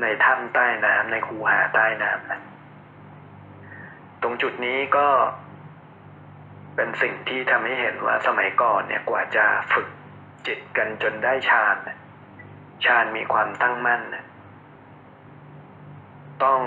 [0.00, 2.42] ในถ้ำใต้น้ำในคูหาใต้น้ำนั้น
[4.22, 5.08] ตรงจุดนี้ก็
[6.76, 9.88] เป็นสิ่งที่ทำให้เห็นว่าสมัยก่อนเนี่ยกว่าจะฝึก
[10.46, 11.76] จิตกันจนได้ฌาน
[12.84, 14.02] ฌานมีความตั้งมั่น
[16.44, 16.60] ต้อง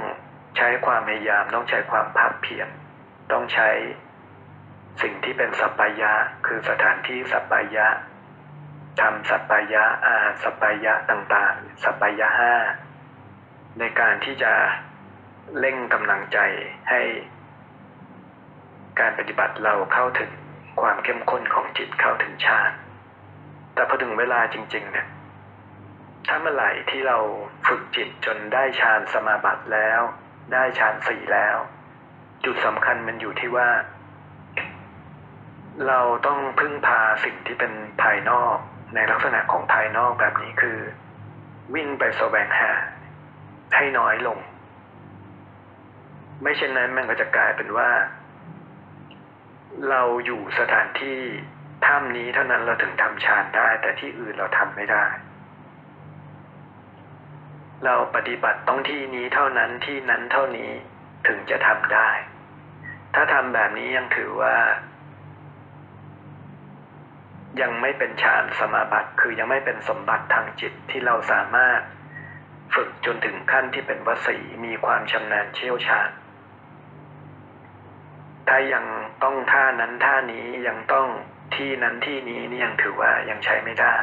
[0.57, 2.69] ใช้ความพยายามต้องใช้ความภาคเพียร
[3.31, 3.69] ต้องใช้
[5.01, 6.13] สิ่งที่เป็นสัปปายะ
[6.45, 7.87] คือสถานที่สัปปายะ
[9.01, 12.53] ทำสัปปายะอาสัปปายะต่างๆ สัปปายะห้า
[13.79, 14.53] ในการที่จะ
[15.59, 16.39] เร่งกำลังใจ
[16.89, 17.01] ให้
[18.99, 20.31] การปฏิบัติเราเข้าถึง
[20.81, 22.71] ความเข้มข้นของจิตเข้าถึงฌาน
[23.73, 25.07] แต่พอถึงเวลาจริง ๆ เนี่ย
[26.27, 27.17] ถ้าเมื่อไหร่ที่เรา
[27.67, 30.01] ฝึกจิตจนได้ฌานสมาบัติแล้ว
[30.53, 31.57] ได้ฌานสี่แล้ว
[32.45, 33.69] จุดสำคัญมันอยู่ที่ว่า
[35.87, 38.55] เราต้องพึ่งพาสิ่งที่เป็นภายนอก
[38.95, 40.79] ในลักษณะของภายนอกแบบนี้คือ
[41.75, 42.71] วิ่งไปแสวงหา
[43.75, 44.39] ให้น้อยลง
[46.41, 47.89] ไม่เช่นนั้นมันก็จะกลายเป็นว่า
[49.89, 51.19] เราอยู่สถานที่
[51.86, 55.05] ถ้ำนี้เท่านั้นเราถึงทำฌานได้ แต่ที่อื่นเราทำไม่ได้
[57.86, 60.71] เราปฏิบัติต้องที่นี้เท่านั้นที่นั้นเท่านี้
[61.27, 62.10] ถึงจะทำได้
[63.15, 64.55] ถ้าทำแบบนี้ยังถือว่า
[67.62, 71.79] ยังไม่เป็นฌานสมาบัติ คือยังไม่เป็นสมบัติทางจิตที่เราสามารถ
[72.73, 76.10] ฝึกจนถึงขั้นที่เป็นวสีมีความชำนาญเชี่ยวชาญ
[78.47, 78.86] ถ้ายัง
[79.23, 81.08] ต้องท่านั้นท่านี้ยังต้อง
[81.55, 83.97] ที่นั้นที่นี้นี่ยังถือว่ายังใช้ไม่ได้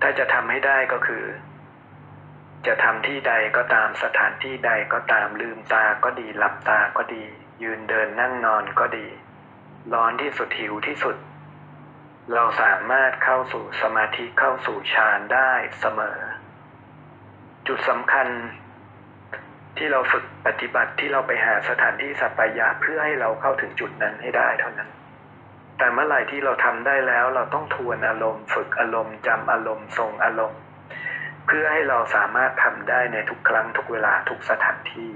[0.00, 1.24] ถ้าจะทำให้ได้ก็คือ
[2.66, 7.24] จะทำที่ใดก็ตามสถานที่ใดก็ตามลืมตาก็ดีหลับตาก็ดี
[7.62, 9.06] ยืนเดินนั่งนอนก็ดี
[9.92, 11.16] ร้อนที่สุดหิวที่สุด
[12.32, 16.18] เราสามารถเข้าสู่สมาธิเข้าสู่ฌานได้เสมอ
[17.68, 18.26] จุดสำคัญ
[19.76, 24.90] ที่เราฝึกปฏิบัติที่เราไปหาสถานที่สัปปายะเพื่อให้เราเข้าถึงจุดนั้นให้ได้เท่านั้น
[25.78, 30.60] แต่เมื่อไหร่ที่เราทำได้แล้วเราต้องทวนอารมณ์ ฝึกอารมณ์จำอารมณ์ทรงอารมณ์
[31.46, 35.10] เพื่อให้เราสามารถทำได้ในทุกครั้งทุกเวลาทุกสถานที่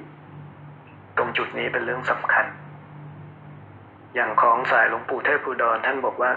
[1.17, 2.47] ตรงจุดนี้เป็นเรื่องสำคัญ
[4.15, 6.31] อย่างของสายหลวงปู่เทพภูดรท่านบอกว่า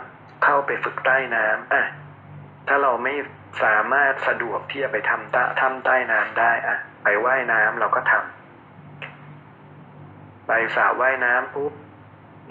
[0.43, 1.83] เข้าไปฝึกใต้น้ำอะ
[2.67, 3.13] ถ้าเราไม่
[3.63, 11.73] สามารถสะดวกที่จะไปทำตะทำใต้น้ำได้อะไปไว่ายน้ำเราก็ทำไปสระว่ายน้ำปุ๊บ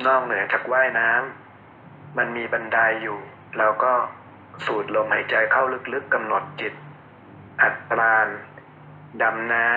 [0.07, 3.19] นอกเหนือจากว่ายน้ำมันมีบันไดอยู่
[3.59, 3.93] เราก็
[4.67, 6.75] สูดลมหายใจเข้าลึกๆกำหนดจิต
[7.63, 8.29] อัดปราณ
[9.23, 9.71] ดำน้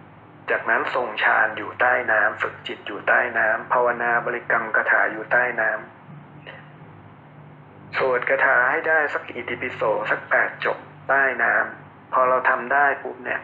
[0.00, 5.99] ำจากนั้นทรงฌานอยู่ใต้น้ำฝึกจิตอยู่ใต้น้ำภาวนาบริกรรมคาถาอยู่ใต้น้ำ
[7.98, 13.40] สวดคาถาให้ได้สักอิติปิโสสักแปดจบใต้น้ำพอเราทำได้ปุ๊บเนี่ย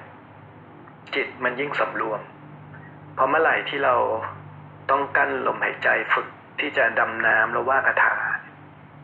[1.15, 2.21] จิตมันยิ่งสำรวม
[3.17, 3.97] พอเมื่อไหร่ที่เรา
[4.91, 6.29] ต้องกั้นลมหายใจฝึก
[6.61, 8.17] ที่จะดำน้ำแล้วว่าคาถา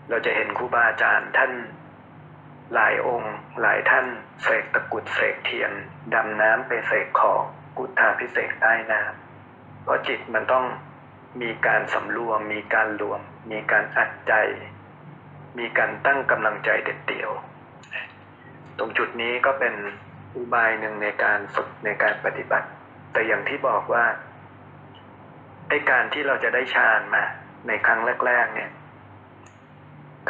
[0.08, 1.52] เราจะเห็นครูบาอาจารย์ท่าน
[2.74, 4.06] หลายองค์ หลายท่าน
[4.42, 5.72] เสกตะกุดเสกเทียน
[6.14, 7.42] ดำน้ำไปเสกของ
[7.78, 10.64] กุฏาพิเศษใต้น้ำเพราะจิตมันต้อง
[11.42, 14.32] มีการสำรวม มีการรวม มีการอัดใจ
[15.58, 17.30] มีการตั้งกำลังใจเด็ดเดี่ยว
[18.78, 19.74] ตรงจุดนี้ก็เป็น
[20.36, 22.68] อุบายหนึ่งในการฝึกในการปฏิบัติ
[23.12, 24.04] แต่อย่างที่บอกว่า
[25.68, 27.24] ไอการที่เราจะได้ฌานมา
[27.66, 28.70] ในครั้งแรก ๆ เนี่ย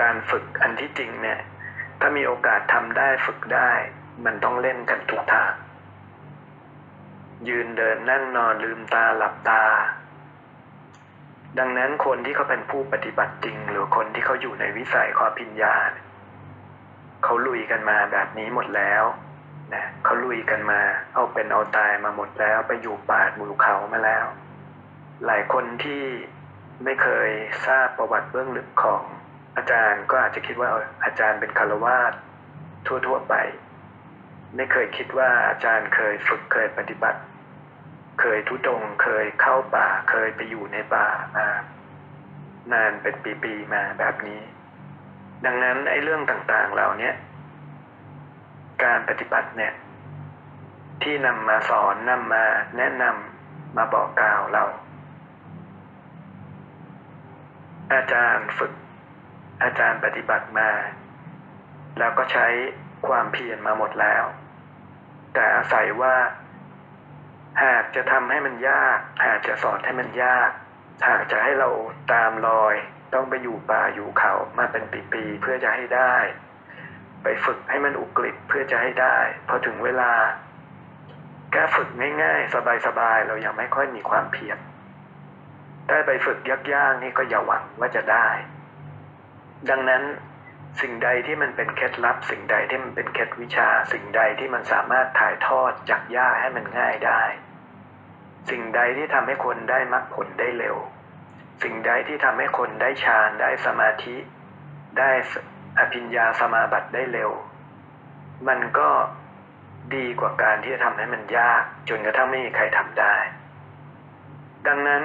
[0.00, 1.38] การฝึกอันที่จริงเนี่ย
[2.00, 3.70] ถ้ามีโอกาสทำได้ฝึกได้
[4.24, 5.52] มันต้องเล่นกันทุกทาง
[7.48, 9.64] ยืนเดินนั่งนอนลืมตาหลับตา
[11.58, 16.06] ดังนั้นคนที่เขาเป็นผู้ปฏิบัติจริง หรือคนที่เขาอยู่ในวิสัยความพิญญาเนี่ย
[17.24, 19.04] เขาลุยกันมาแบบนี้หมดแล้ว
[19.74, 20.80] นะเขาลุยกันมา
[21.14, 24.24] เอาเป็นเอาตายมาหมดแล้ว ไปอยู่ป่าบุเขามาแล้ว
[25.26, 26.02] หลายคนที่
[26.84, 27.30] ไม่เคย
[27.66, 29.02] ทราบประวัติเบื้องลึกของ
[29.56, 30.70] อาจารย์ก็อาจจะคิดว่า
[31.04, 32.12] อาจารย์เป็นคารวาส
[32.86, 33.34] ทั่วๆไป
[34.56, 37.20] ไม่เคยคิดว่าอาจารย์เคยฝึกเคยปฏิบัติ
[38.20, 41.48] เคยทุดงเคยเข้าป่าเคยไปอยู่ในป่ามา
[42.72, 44.40] นานเป็นปีๆมาแบบนี้
[45.44, 47.12] ดังนั้นไอ้เรื่องต่างๆเหล่านี้
[48.85, 49.72] การปฏิบัติเนี่ย
[51.03, 52.44] ที่นำมาสอนนำมา
[52.79, 54.64] แนะนำมาบอกกล่าวเรา
[57.92, 58.72] อาจารย์ฝึก
[59.62, 60.70] อาจารย์ปฏิบัติมา
[61.98, 62.46] แล้วก็ใช้
[63.07, 64.25] ความเพียรมาหมดแล้ว
[65.35, 66.14] แต่อาศัยว่า
[67.60, 70.50] หากจะทำให้มันยาก หากจะสอนให้มันยาก
[71.08, 71.68] หากจะให้เรา
[72.12, 72.74] ตามรอย
[73.14, 76.14] ต้องไปอยู่ป่าอยู่เขามาเป็นปีๆเพื่อจะให้ได้
[77.22, 79.16] ไปฝึกให้มันอุกฤษเพื่อจะให้ได้
[79.48, 80.12] พอถึงเวลา
[81.53, 81.88] แค่ฝึก
[82.22, 82.55] ง่ายๆ
[82.86, 84.59] สบายๆ เรายังไม่ค่อยมีความเพียร
[85.88, 88.28] ได้ไปฝึกยากๆนี่ก็อย่าหวังว่าจะได้
[89.70, 90.03] ดังนั้น
[90.81, 97.23] สิ่งใดที่มันเป็นเคล็ดลับ สิ่งใดที่มันเป็นเคล็ดวิชา สิ่งใดที่มันสามารถถ่ายทอดจากยากให้มันง่ายได้
[98.51, 100.77] สิ่งใดที่ทำให้คนได้มรรคผลได้เร็ว
[101.62, 104.16] สิ่งใดที่ทำให้คนได้ฌานได้สมาธิ
[104.99, 105.11] ได้
[105.79, 107.31] อภิญญาสมาบัติได้เร็ว
[108.49, 108.91] มันก็
[109.95, 113.16] ดีกว่าการที่จะทำให้มันยาก จนกระทั่งไม่มีใครทำได้
[114.66, 115.03] ดังนั้น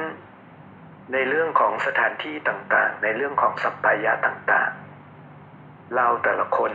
[1.14, 4.87] ในเรื่องของสถานที่ต่างๆ ในเรื่องของสัพพายะต่างๆ
[5.96, 6.74] เราแต่ละคน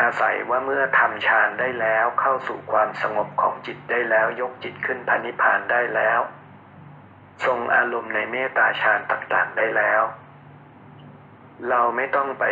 [0.00, 6.20] อาศัยว่าเมื่อทำฌานได้แล้วเข้าสู่ความสงบของจิตได้แล้วยกจิตขึ้นพันิพานได้แล้ว
[7.44, 10.02] ทรงอารมณ์ในเมตตาฌานต่างๆได้แล้ว
[11.68, 12.44] เราไม่ต้องไป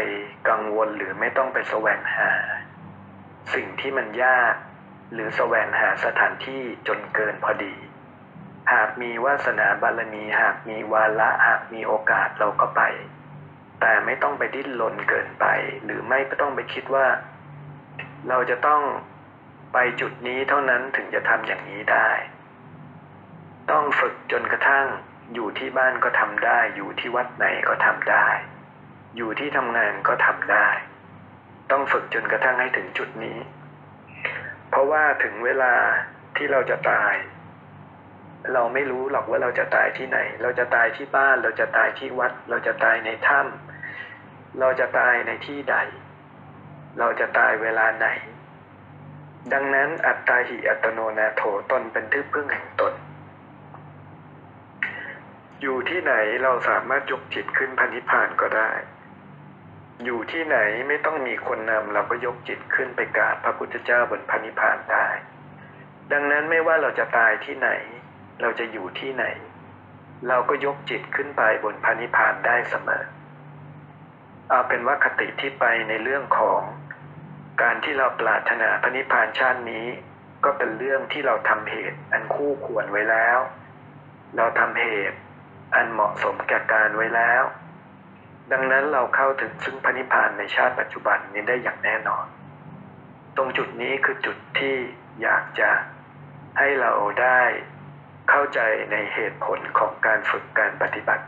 [0.49, 2.33] กังวลหรือไม่ต้องไปแสวงหา
[3.55, 4.55] สิ่งที่มันยาก
[5.13, 7.75] หรือแสวงหาสถานที่จนเกินพอดี
[8.73, 12.83] หากมีวาสนาบารมีหากมีวาระหากมีโอกาสเราก็ไป
[13.81, 15.47] แต่ไม่ต้องไปดิ้นรนเกินไป
[15.85, 17.07] หรือไม่ต้องไปคิดว่า
[18.29, 18.83] เราจะต้อง
[19.73, 22.09] ไปจุดนี้เท่านั้นถึงจะทำอย่างนี้ได้
[23.71, 24.87] ต้องฝึกจนกระทั่ง
[25.35, 28.27] อยู่ที่บ้านก็ทำได้ อยู่ที่วัดไหนก็ทำได้
[29.17, 30.69] อยู่ที่ทำงานก็ทำได้
[31.71, 33.39] ต้องฝึกจนกระทั่งให้ถึงจุดนี้
[34.71, 35.75] เพราะว่าถึงเวลา
[36.37, 37.15] ที่เราจะตาย
[38.53, 43.70] เราไม่รู้หรอกว่าเราจะตายที่ไหน เราจะตายที่บ้าน เราจะตายที่วัด เราจะตายในถ้ำ
[44.59, 45.77] เราจะตายในที่ใด
[46.99, 48.07] เราจะตายเวลาไหน
[49.53, 52.95] ดังนั้นอัตตาหิอัตโนนาโถตนเป็นที่พึ่งแห่งตน
[55.61, 58.71] อยู่ที่ไหนเราสามารถยกจิตขึ้นพันิพานก็ได้
[60.05, 65.07] อยู่ที่ไหนไม่ต้องมีคนนำเราก็ยกจิตขึ้นไปกราบพระพุทธเจ้าบนพันิพานได้
[66.13, 67.71] ดังนั้นไม่ว่าเราจะตายที่ไหน
[68.41, 69.25] เราจะอยู่ที่ไหน
[70.29, 73.05] เราก็ยกจิตขึ้นไปบนพันิพานได้เสมอ
[74.51, 76.61] เอาเป็นว่าคติที่ไปในเรื่องของ
[77.63, 79.87] การที่เราปรารถนาพระนิพพานชาตินี้
[80.45, 83.39] ก็เป็นเรื่องที่เราทำเหตุอันคู่ควรไว้แล้ว
[84.37, 85.19] เราทำเหตุ
[85.75, 87.43] อันเหมาะสมแก่การไว้แล้ว
[88.53, 92.27] ดังนั้นเราเข้าถึงซึ่งพระนิพพานในชาติปัจจุบันนี้ได้อย่างแน่นอน
[93.37, 94.77] ตรงจุดนี้คือจุดที่
[95.23, 95.71] อยากจะ
[96.59, 96.93] ให้เรา
[97.23, 97.41] ได้
[98.31, 98.61] เข้าใจ
[98.93, 101.25] ในเหตุผลของการฝึกการปฏิบัติ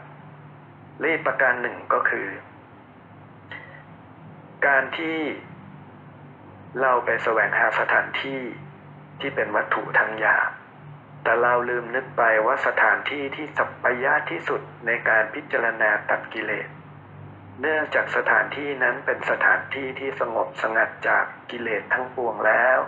[0.99, 2.27] และอีประการหนึ่งก็คือ
[4.67, 5.19] การที่
[6.81, 8.41] เราไปแสวงหาสถานที่
[9.21, 10.37] ที่เป็นวัตถุทางยา
[11.23, 16.69] แต่เราลืมนึกไปว่าสถานที่ที่สัพยะที่สุดในการพิจารณาตัดกิเลส
[17.61, 22.79] เนื่องจากสถานที่นั้นเป็นสถานที่ที่สงบสงัดจากกิเลสทั้งปวงแล้ว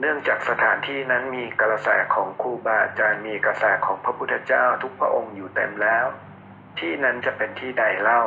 [0.00, 6.06] เนื่องจากสถานที่นั้นมีกระแสของครูบาอาจารย์มีกระแสของพระพุทธเจ้าทุกพระองค์อยู่เต็มแล้ว
[6.78, 8.22] ที่นั้นจะเป็นที่ใดเล่า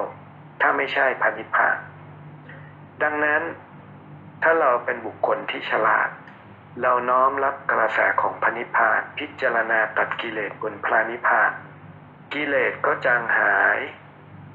[0.62, 1.78] ถ้าไม่ใช่พันิพพาน
[3.04, 3.44] ดังนั้น
[4.44, 6.10] ถ้าเราเป็นบุคคลที่ฉลาด
[6.82, 11.52] เราน้อมรับกระแสของพระนิพพานพิจารณาตัดกิเลสบนพระนิพพาน
[12.34, 13.80] กิเลสก็จางหาย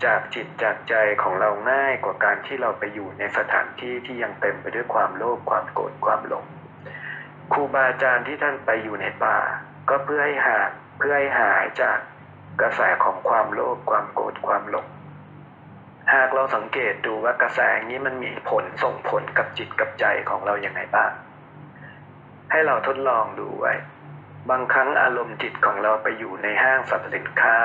[0.05, 6.45] จากจิตจากใจของเราง่ายกว่าการที่เราไปอยู่ในสถานที่ที่ยังเต็มไปด้วยความโลภความโกรธความหลง
[7.53, 9.39] ครูบาอาจารย์ที่ท่านไปอยู่ในป่า
[9.89, 10.59] ก็เพื่อให้หา
[10.99, 11.99] เพื่อให้หายจาก
[12.61, 14.87] กระแสของความโลภความโกรธความหลง
[16.15, 21.13] หากเราสังเกตดูว่ากระแสนี้มันมีผลส่งผลกับจิตกับใจของเราอย่างไรบ้าง
[22.51, 23.75] ให้เราทดลองดูไว้
[24.51, 27.57] บางครั้งอารมณ์จิตของเราไปอยู่ในห้างสรรพสินค้า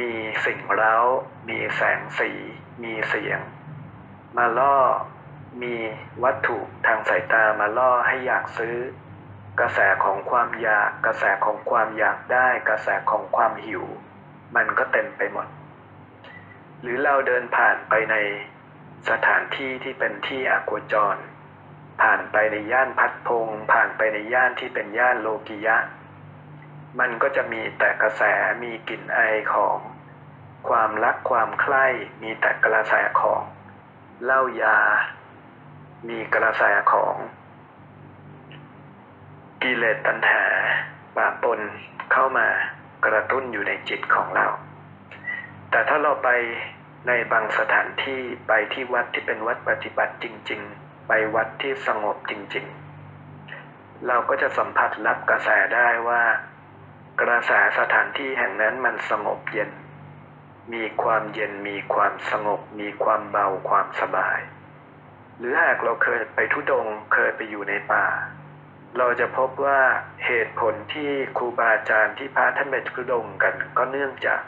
[0.00, 0.12] มี
[0.44, 0.96] สิ่งเร้า
[1.48, 2.30] มีแสงสี
[2.82, 3.40] มีเสียง
[4.36, 4.76] มาล่อ
[5.62, 5.74] มี
[6.22, 8.76] วัตถุทางสายตามาล่อให้อยากซื้อ
[9.60, 13.84] กระแสของความอยาก กระแสของความอยากได้ กระแสของความหิว
[14.56, 15.46] มันก็เต็มไปหมด
[16.82, 18.16] หรือเราเดินผ่านไปใน
[19.10, 21.16] สถานที่ที่เป็นที่อโคจร
[22.02, 25.76] ผ่านไปในย่านพัดพง ผ่านไปในย่านที่เป็นย่านโลกิยะ
[27.00, 28.22] มันก็จะมีแต่กระแส
[28.62, 29.20] มีกลิ่นไอ
[29.54, 29.78] ของ
[30.68, 31.86] ความรักความใคร่
[32.22, 33.42] มีแต่กระแสของ
[34.24, 34.78] เหล้ายา
[36.08, 36.62] มีกระแส
[36.92, 37.14] ของ
[39.62, 40.44] กิเลสตัณหา
[41.16, 41.60] ปาปน
[42.12, 42.48] เข้ามา
[43.06, 44.46] กระตุ้นอยู่ในจิตของเรา
[45.72, 46.30] แต่ถ้าเราไป
[47.06, 52.66] ในบางสถานที่ไปที่วัดที่เป็นวัดปฏิบัติจริง ๆ ไปวัดที่สงบจริง
[53.36, 56.22] ๆ เราก็จะสัมผัสรับกระแสได้ว่า
[57.20, 59.70] กระแสสถานที่แห่งนั้นมันสงบเย็น
[60.72, 64.38] มีความเย็นมีความสงบ มีความเบาความสบาย
[65.38, 68.06] หรือหากเราเคยไปทุดงเคยไปอยู่ในป่า
[68.98, 69.80] เราจะพบว่า
[70.26, 74.40] เหตุผลที่ครูบาอาจารย์ที่พระท่านไปทุดงกันก็เนื่องจาก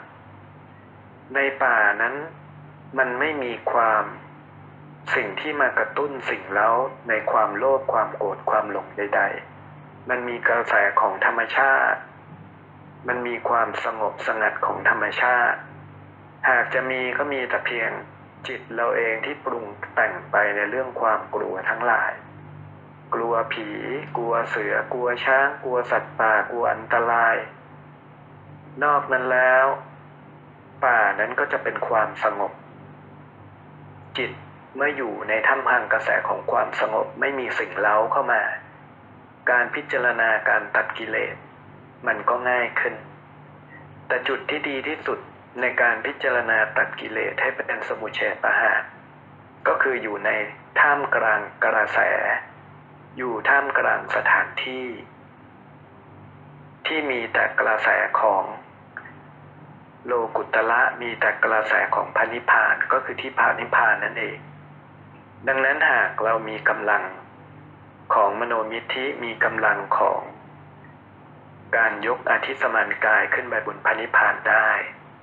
[1.33, 2.15] ในป่านั้น
[2.97, 4.03] มันไม่มีความ
[5.15, 6.75] สิ่งที่มากระตุ้นสิ่งแล้ว
[7.09, 9.21] ในความโลภความโกรธความหลงใด
[9.65, 11.99] ๆ มันมีกระแสของธรรมชาติ
[13.07, 15.59] มันมีความสงบสงัดของธรรมชาติ
[16.49, 17.91] หากจะมีก็มีแต่เพียง
[18.47, 19.65] จิตเราเองที่ปรุง
[19.95, 22.11] แต่งไปในเรื่องความกลัวทั้งหลาย
[23.13, 23.67] กลัวผี
[24.17, 27.35] กลัวเสือ กลัวช้าง กลัวสัตว์ป่ากลัวอันตราย
[28.83, 29.65] นอกนั้นแล้ว
[30.83, 32.51] ป่านั้นก็จะเป็นความสงบ
[34.17, 34.31] จิต
[34.75, 38.41] เมื่ออยู่ในถ้ำห่างกระแสของความสงบไม่มีสิ่งเล้าเข้ามา
[39.51, 41.35] การพิจารณาการตัดกิเลส
[42.07, 42.95] มันก็ง่ายขึ้น
[44.07, 45.19] แต่จุดที่ดีที่สุด
[45.61, 48.83] ในการพิจารณาตัดกิเลสให้เป็นสมุเฉตประหาร
[49.67, 50.29] ก็คืออยู่ใน
[50.79, 51.99] ท่ามกลางกระแส
[53.17, 54.87] อยู่ท่ามกลางสถานที่
[56.87, 57.89] ที่มีแต่กระแส
[58.21, 58.43] ของ
[60.05, 64.37] โลกุตละมีแต่กระแสของพระนิพพานก็คือที่พานิพพานนั่นเอง
[65.47, 67.03] ดังนั้นหากเรามีกำลัง
[68.13, 70.21] ของมโนมิทธิมีกำลังของ
[71.77, 74.69] การยกอธิสมานกายขึ้นไปบนพระนิพพานได้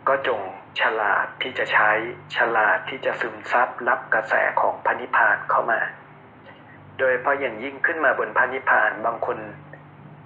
[0.09, 0.41] ก็จง
[0.81, 1.91] ฉลาดที่จะใช้
[2.37, 5.81] ฉลาดที่จะซึมซับรับกระแสของพระนิพพานเข้ามา
[6.99, 9.39] โดยเพราะอย่างยิ่งขึ้นมาบนพระนิพพานบางคน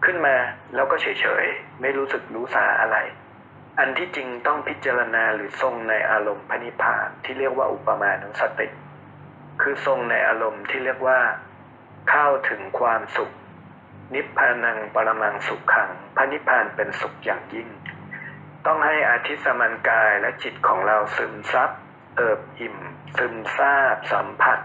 [0.04, 0.36] ขึ้นมา
[0.74, 2.96] แล้วก็เฉยๆ ไม่รู้สึกรู้สาอะไร
[3.78, 8.68] อันที่จริงต้องพิจารณาหรือทรงในอารมณ์พระนิพพานที่เรียกว่าอุปมาณสติ
[9.62, 11.20] คือทรงในอารมณ์ที่เรียกว่า
[12.10, 13.30] เข้าถึงความสุข
[14.14, 17.68] นิพพานังปรมังสุขขังพระนิพพานเป็นสุขอย่างยิ่ง
[18.66, 21.70] ต้องให้อาทิสมันกายและจิตของเราซึมซับ
[22.16, 22.76] เอิบอิ่ม
[23.16, 24.58] ซึมซาบสัมผัส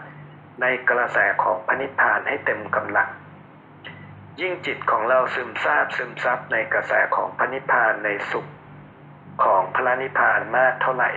[0.61, 3.09] ในกระแสของพระนิพพานให้เต็มกำลัง
[4.41, 8.47] ยิ่งจิตของเราซึมซาบซึมซับในกระแสของพระนิพพานในสุข
[9.43, 11.11] ของพระนิพพานมากเท่าไหร่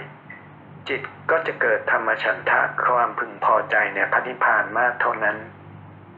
[0.89, 5.39] จิตก็จะเกิดธรรมฉันทะความพึงพอใจในพระนิพพานมากเท่านั้น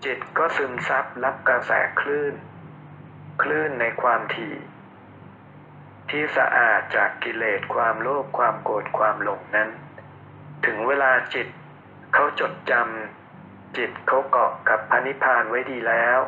[0.05, 2.35] จิตก็ซึมซับรับกระแสคลื่น
[3.43, 4.55] คลื่นในความถี่
[6.11, 9.69] ที่สะอาดจากกิเลสความโลภความโกรธความหลงนั้น
[10.67, 11.49] ถึงเวลาจิต
[12.15, 16.19] เขาจดจำจิตเขาเกาะกับพระนิพพานไว้ดีแล้ว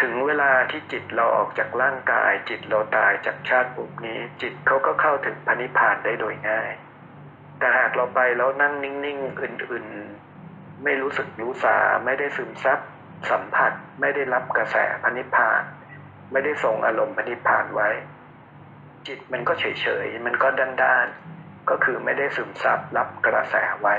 [0.00, 6.70] ถึงเวลาที่จิตเราออกจากร่างกาย จิตเราตายจากชาติภพนี้ จิตเขาก็เข้าถึงพระนิพพานได้โดยง่าย
[7.58, 12.78] แต่หากเราไปแล้วนั่งนิ่งๆอื่นๆ ไม่รู้สึกรู้สาไม่ได้ซึมซับ
[13.30, 15.62] สัมผัสไม่ได้รับกระแสพระนิพพาน
[16.32, 17.88] ไม่ได้ทรงอารมณ์พระนิพพานไว้
[19.06, 23.96] จิตมันก็เฉยๆ มันก็ด้านๆ ก็คือไม่ได้ซึมซับรับกระแสไว้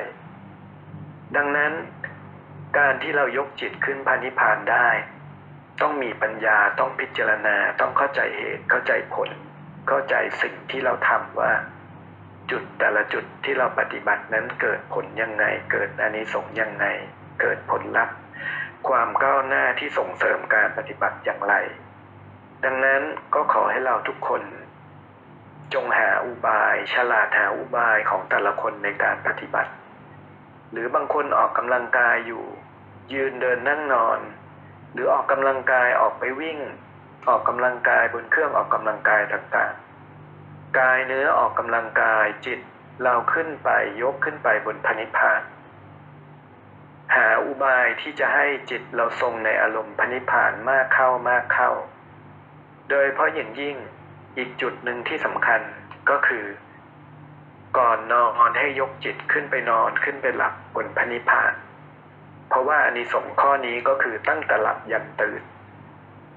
[1.36, 1.74] ดังนั้น
[2.78, 4.90] การที่เรายกจิตขึ้นพระนิพพานได้
[5.82, 9.30] ต้องมีปัญญาต้องพิจารณาต้องเข้าใจเหตุเข้าใจผล
[9.88, 11.52] เข้าใจสิ่งที่เราทำว่า
[12.52, 16.86] จุดแต่ละจุดที่เราปฏิบัตินั้นเกิดผลยังไง เกิดอานิสงส์ยังไง
[17.42, 18.16] เกิดผลลัพธ์
[18.88, 21.54] ความก้าวหน้าที่ส่งเสริมการปฏิบัติอย่างไร
[22.64, 23.02] ดังนั้น
[23.36, 24.42] ก็ขอให้เราทุกคน
[25.74, 29.72] จงหาอุบาย ฉลาดหาอุบายของแต่ละคนในการปฏิบัติ
[30.72, 32.44] หรือบางคนออกกำลังกายอยู่
[33.14, 34.20] ยืนเดินนั่งนอน
[34.94, 36.60] หรือออกกำลังกายออกไปวิ่ง
[37.30, 42.60] ออกกำลังกายบนเครื่องออกกำลังกายต่างๆ กายเนื้อออกกำลังกายจิต
[43.04, 43.70] เราขึ้นไป
[44.02, 45.42] ยกขึ้นไปบนพนิพพาน
[47.16, 51.72] หาอุบายที่จะให้จิตเราทรงในอารมณ์พนิพพานมากเข้ามากเข้า
[52.90, 53.76] โดยเพราะอย่างยิ่ง
[54.38, 55.62] อีกจุดหนึ่งที่สำคัญ
[56.10, 56.46] ก็คือ
[57.78, 61.54] ก่อนนอนให้ยกจิตขึ้นไปนอนขึ้นไปหลับบนพนิพพาน
[62.50, 65.42] เพราะว่าอานิสงส์ข้อนี้ก็คือตั้งแต่หลับยันตื่น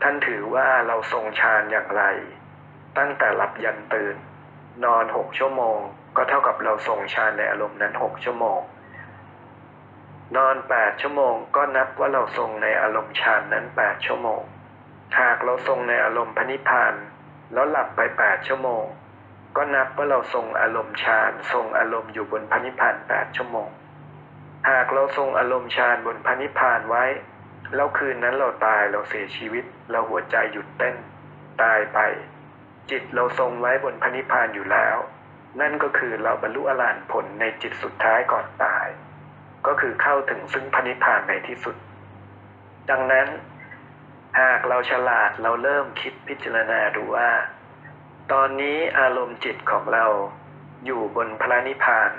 [0.02, 2.04] ท่านถือว่าเราทรงฌานอย่างไร
[2.98, 4.16] ตั้งแต่หลับยันตื่น
[4.84, 5.78] นอนหกชั่วโมง
[6.16, 8.60] ก็เท่ากับเราทรงฌานในอารมณ์นั้นหกชั่วโมง
[10.36, 14.42] นอนแปดชั่วโมง ก็นับว่าเราทรงในอารมณ์ฌานนั้นแปดชั่วโมง
[15.20, 16.94] หากเราทรงในอารมณ์พนิพาน
[17.52, 18.84] แล้วหลับไปแปดชั่วโมง
[19.56, 23.68] ก็นับว่าเราทรงอารมณ์ฌานทรงอารมณ์อยู่บนพนิพานแปดชั่วโมง
[24.70, 27.04] หากเราทรงอารมณ์ฌานบนพระนิพพานไว้
[27.74, 30.96] แล้วคืนนั้นเราตายเราเสียชีวิต เราหัวใจหยุดเต้น
[31.62, 31.98] ตายไป
[32.90, 34.96] จิตเราทรงไว้บนพระนิพพานอยู่แล้ว
[35.60, 38.86] นั่นก็คือเราบรรลุอรหันต์ผลในจิตสุดท้ายก่อนตาย
[39.66, 41.76] ก็คือเข้าถึงซึ่งพระนิพพานในที่สุด
[42.90, 43.28] ดังนั้น
[44.40, 47.30] หากเราฉลาดเราเริ่มคิดพิจารณาดูว่า
[48.32, 50.06] ตอนนี้อารมณ์จิตของเรา
[50.84, 52.10] อยู่บนพระนิพพาน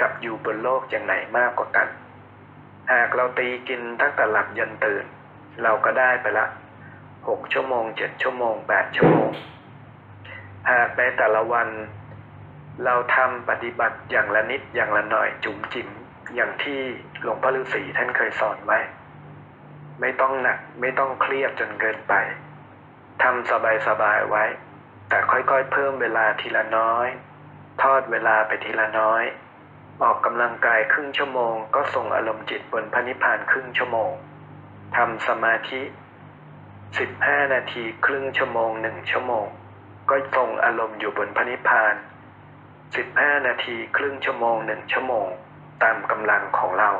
[0.00, 1.88] กับอยู่บนโลกอย่างไหนมากกว่ากัน
[2.92, 5.04] หากเราตีกินตั้งแต่หลับยันตื่น
[5.62, 6.46] เราก็ได้ไปละ
[7.28, 9.30] หกชั่วโมงเจ็ดชั่วโมงแปดชั่วโมง
[10.70, 11.68] หากในแต่ละวัน
[12.84, 15.88] เราทำปฏิบัติอย่างละนิดอย่างละหน่อยจุ๋มจิ๋ม
[16.34, 16.80] อย่างที่
[17.22, 18.78] หลวงพ่อฤาษีท่านเคยสอนไว้
[20.00, 22.14] ไม่ต้องหนักไม่ต้องเครียดจนเกินไป
[23.22, 23.50] ทำ
[23.86, 24.44] สบายๆไว้
[25.08, 27.08] แต่ค่อยๆเพิ่มเวลาทีละน้อย
[27.82, 29.22] ทอดเวลาไปทีละน้อย
[30.02, 34.10] ออกกำลังกายครึ่งชั่วโมง ก็ส่งอารมณ์จิตบนพระนิพพานครึ่งชั่วโมง
[34.96, 35.82] ทำสมาธิ
[36.98, 39.46] สิบห้านาทีครึ่งชั่วโมงหนึ่งชั่วโมง
[40.10, 41.94] ก็ส่งอารมณ์อยู่บนพระนิพพาน
[42.96, 45.26] สิบห้านาทีครึ่งชั่วโมงหนึ่งชั่วโมง
[45.82, 46.90] ตามกำลังของเรา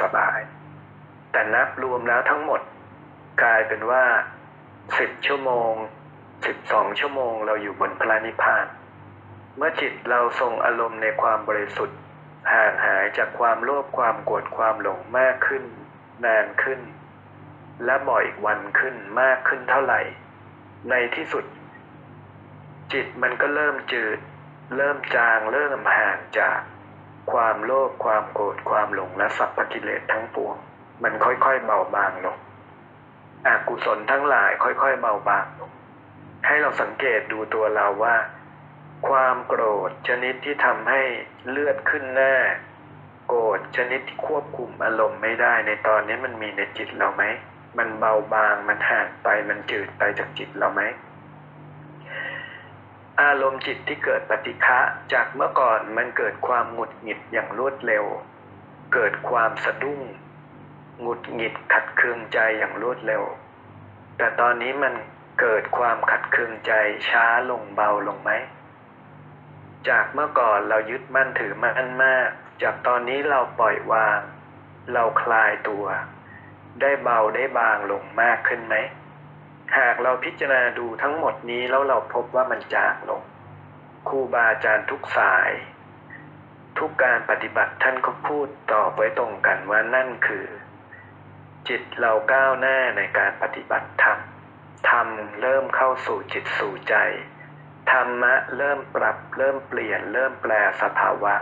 [0.00, 2.60] สบายๆแต่นับรวมแล้วทั้งหมด
[3.42, 4.04] กลายเป็นว่า
[4.98, 5.72] สิบชั่วโมง
[6.46, 8.66] สิบสองชั่วโมงเราอยู่บนพระนิพพาน
[9.56, 11.98] เมื่อจิตเราทรงอารมณ์ในความบริสุทธิ์
[12.52, 15.64] ห่างหายจากความโลภความโกรธความหลงมากขึ้น
[16.24, 16.80] นานขึ้น
[17.84, 20.00] และบ่อยวันขึ้นมากขึ้นเท่าไหร่
[20.90, 21.44] ในที่สุด
[22.92, 24.18] จิตมันก็เริ่มจืด
[24.76, 26.60] เริ่มจางเริ่มห่างจาก
[27.32, 30.56] ความโลภความโกรธความหลงและสัพพกิเลสทั้งปวง
[31.02, 32.38] มันค่อยๆเบาบางลง
[33.46, 35.70] อกุศลทั้งหลายค่อยๆเบาบางลง
[36.46, 38.16] ให้เราสังเกตดูตัวเราว่า
[39.08, 41.02] ความโกรธชนิดที่ทำให้
[41.48, 42.34] เลือดขึ้นหน้า
[43.28, 47.24] โกรธชนิดที่ควบคุมอารมณ์ไม่ได้ในตอนนี้มันมีในจิตเราไหม
[47.78, 50.82] มันเบาบางมันห่างไปมันจืดไปจากจิตเราไหม
[53.22, 54.80] อารมณ์จิตที่เกิดปฏิฆะ
[55.12, 58.04] จากเมื่อก่อนมันเกิดความหงุดหงิดอย่างรวดเร็ว
[58.94, 60.00] เกิดความสะดุ้ง
[61.00, 63.22] หงุดหงิดขัดเคืองใจอย่างรวดเร็ว
[64.16, 64.94] แต่ตอนนี้มัน
[65.40, 66.72] เกิดความขัดเคืองใจ
[67.08, 68.30] ช้าลงเบาลงไหม
[69.88, 72.28] จากเมื่อก่อนเรายึดมั่นถือมั่นมาก
[72.62, 74.20] จากตอนนี้เราปล่อยวาง
[74.92, 75.86] เราคลายตัว
[76.80, 78.74] ได้เบาได้บางลงมากขึ้นไหม
[79.76, 83.22] หากเราพิจารณาดูทั้งหมดนี้แล้วเราพบว่ามันจางลง
[84.08, 85.50] ครูบาอาจารย์ทุกสาย
[86.78, 90.46] ทุกการปฏิบัติท่านก็พูดตอบไว้ตรงกันว่านั่นคือ
[91.68, 94.18] จิตเราก้าวหน้าในการปฏิบัติธรรม
[94.90, 95.06] ธรรม
[95.40, 96.94] เริ่มเข้าสู่จิตสู่ใจ
[97.90, 101.34] ธรรมะเริ่มปรับเริ่มเปลี่ยน เริ่มแปลสภาวะ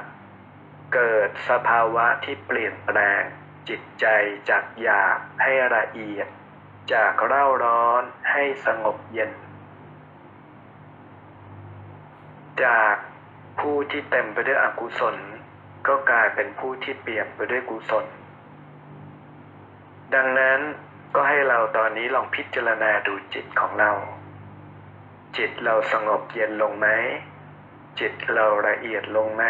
[0.95, 3.23] เกิดสภาวะที่เปลี่ยนแปลง
[3.69, 4.07] จิตใจ
[4.49, 6.29] จากหยาบให้ละเอียด
[6.93, 9.33] จากเร่าร้อนให้สงบเย็น
[12.65, 12.95] จาก
[13.61, 15.17] ผู้ที่เต็มไปด้วยอกุศล
[15.87, 18.07] ก็กลายเป็นผู้ที่เปี่ยมไปด้วยกุศล
[20.15, 20.61] ดังนั้น
[21.15, 23.91] ก็ให้เราตอนนี้ลองพิจารณาดูจิตของเรา
[25.39, 26.89] จิตเราสงบเย็นลงไหม
[27.99, 29.45] จิตเราละเอียดลงไหม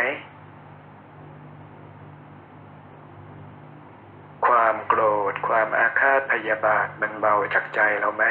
[4.47, 8.25] ความโกรธความอาฆาตพยาบาทมันเบาจากใจเราไหม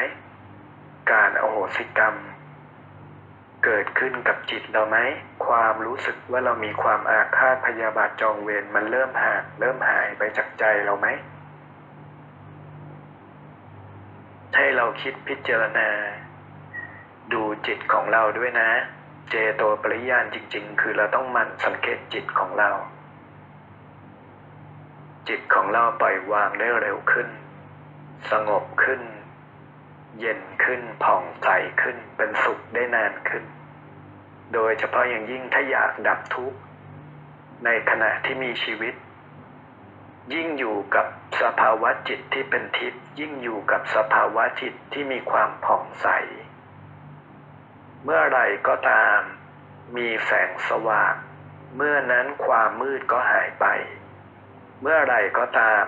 [1.12, 2.14] การโอโหสิกรรม
[3.64, 4.98] เกิดขึ้นกับจิตเราไหม
[5.46, 11.08] ความรู้สึกว่าเรามีความอาฆาตพยาบาทจองเวรมันเริ่มห่างเริ่มหายไปจากใจเราไหม
[14.56, 15.88] ให้เราคิดพิจารณา
[17.32, 18.70] ดูจิตของเราด้วยนะ
[19.30, 22.70] เจโตปริยานจริง ๆ คือเราต้องมันสังเกตจิตของเรา
[25.28, 27.28] จิตของเราปล่อยวางได้เร็วขึ้น
[28.30, 29.02] สงบขึ้น
[30.18, 31.48] เย็นขึ้นผ่องใส
[31.82, 33.44] ขึ้นเป็นสุขได้นานขึ้น
[34.52, 36.58] โดยเฉพาะอย่างยิ่งถ้าอยากดับทุกข์
[37.64, 38.94] ในขณะที่มีชีวิต
[40.34, 41.06] ยิ่งอยู่กับ
[41.42, 46.06] สภาวะจิตที่เป็นทิพย์ยิ่งอยู่กับสภาวะจิตที่มีความผ่องใส
[48.04, 49.18] เมื่อไรก็ตาม
[49.96, 51.14] มีแสงสว่าง
[51.76, 53.66] เมื่อนั้นความมืดก็หายไป
[54.82, 55.84] เมื่อไรก็ตาม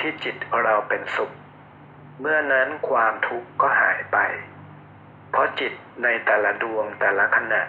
[0.00, 1.30] ที่จิตเราเป็นสุข
[2.20, 4.18] เมื่อนั้นความทุกข์ก็หายไป
[5.30, 7.62] เพราะจิตในแต่ละดวงแต่ละขณะ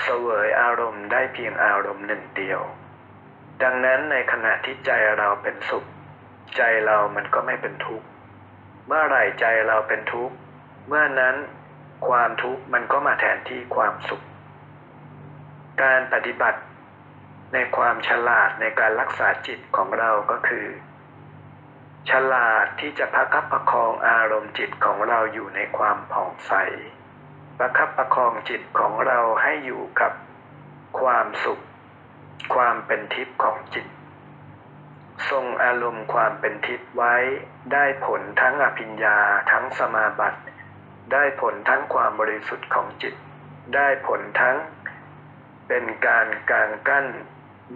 [0.00, 2.60] เสวยอารมณ์ได้เพียงอารมณ์หนึ่งเดียว
[3.62, 5.84] ดังนั้นในขณะที่ใจเราเป็นสุข
[6.56, 8.06] ใจเรามันก็ไม่เป็นทุกข์
[8.86, 10.34] เมื่อไหร่ใจเราเป็นทุกข์
[10.88, 11.36] เมื่อนั้น
[12.08, 14.22] ความทุกข์มันก็มาแทนที่ความสุข
[15.82, 16.60] การปฏิบัติ
[17.52, 20.66] ในความฉลาดในการรักษาจิตของเราก็คือ
[22.10, 26.52] ฉลาดที่จะประคับประคองอารมณ์จิตของเราอยู่ในความผ่องใส
[27.58, 30.12] ประคับประคองจิตของเราให้อยู่กับ
[31.00, 31.62] ความสุข
[32.54, 33.86] ความเป็นทิพย์ของจิต
[35.30, 37.14] ทรงอารมณ์ความเป็นทิพย์ไว้
[37.72, 39.18] ได้ผลทั้งอภิญญา
[39.50, 40.40] ทั้งสมาบัติ
[41.12, 43.14] ได้ผลทั้งความบริสุทธิ์ของจิต
[43.74, 44.56] ได้ผลทั้ง
[45.68, 47.06] เป็นการการกั้น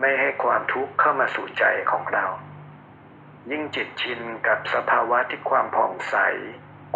[0.00, 2.26] ไม่ให้ความทุกข์เข้ามาสู่ใจของเรา
[3.50, 6.16] ยิ่งจิตชินกับสภาวะที่ความผ่องใส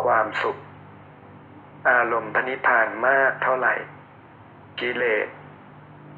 [0.02, 0.60] ความสุข
[1.90, 3.74] อารมณ์พนิพพานมากเท่าไหร่
[4.80, 5.28] กิเลส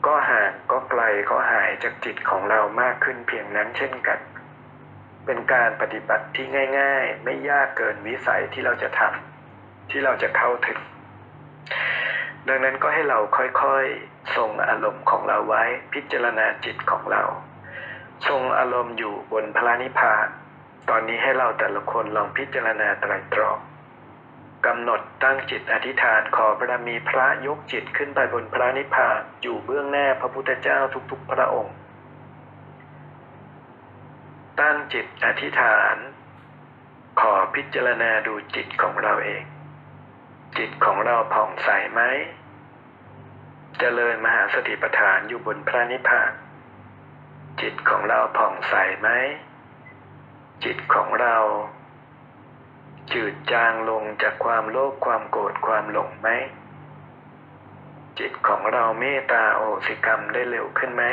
[0.06, 4.18] ก็ห่างก็ไกลก็หายจากจิตของเรามากขึ้นเพียงนั้นเช่นกัน
[5.24, 6.46] เป็นการปฏิบัติที่
[6.80, 9.33] ง่าย ๆ ไม่ยากเกินวิสัยที่เราจะทำ
[9.94, 10.78] ที่เราจะเข้าถึง
[12.48, 17.22] ดังนั้นก็ให้เราค่อยๆทรงอารมณ์ของเราไว้พิจารณาจิตของเรา
[18.28, 20.26] ทรงอารมณ์อยู่บนพระนิพพาน
[20.88, 23.58] ตอนนี้ให้เราแต่ละคนลองพิจารณาไตรตรอง
[24.66, 30.78] กำหนดตั้งจิตอธิษฐานขอบารมีพระยกจิตขึ้นไปบนพระนิพพานอยู่เบื้องหน้าพระพุทธเจ้า
[31.10, 31.74] ทุกๆ พระองค์
[34.60, 35.96] ตั้งจิตอธิษฐาน
[37.20, 39.44] ขอพิจารณาดูจิตของเราเอง
[40.58, 42.00] จิตของเราผ่องใสไหม
[43.78, 46.32] เจริญมหาสติปัฏฐานอยู่บนพระนิพพาน
[47.60, 49.08] จิตของเราผ่องใสไหม
[50.64, 51.36] จิตของเรา
[53.12, 56.28] จืดจางลงจากความโลภความโกรธความหลงไหม
[58.18, 61.04] จิตของเราเมตตาโอสิกรรมได้เร็วขึ้นไหม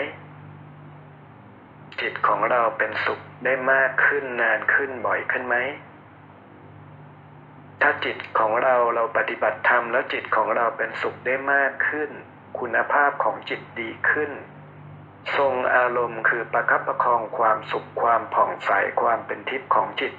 [2.02, 5.56] จิตของเราเป็นสุขได้มากขึ้นนานขึ้นบ่อยขึ้นไหม
[7.82, 12.12] ถ้าจิตของเราเราปฏิบัติธรรมแล้วจิตของเราเป็นสุขได้มากขึ้น
[12.60, 14.32] คุณภาพของจิตดีขึ้น
[15.38, 18.72] ทรงอารมณ์คือประคับประคองความสุขความผ่องใส
[19.02, 20.14] ความเป็นทิพย์ของจิต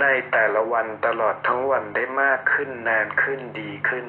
[0.00, 4.06] ในแต่ละวันตลอดทั้งวันได้มากขึ้นนานขึ้นดีขึ้น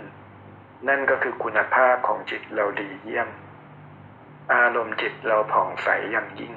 [0.88, 3.30] นั่นก็คือคุณภาพของจิตเราดีเยี่ยม
[4.54, 6.54] อารมณ์จิตเราผ่องใสอย่างยิ่ง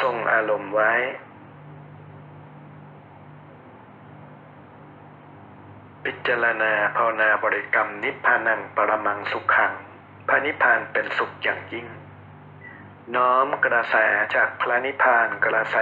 [0.00, 0.92] ทรงอารมณ์ไว้
[6.26, 9.72] จารณาภาวนาบริกรรมนิพพานังปรมังสุขขัง
[10.28, 11.86] พระนิพพานเป็นสุขอย่างยิ่ง
[13.14, 13.96] น้อมกระแส
[14.34, 15.76] จากพระนิพพานกระแส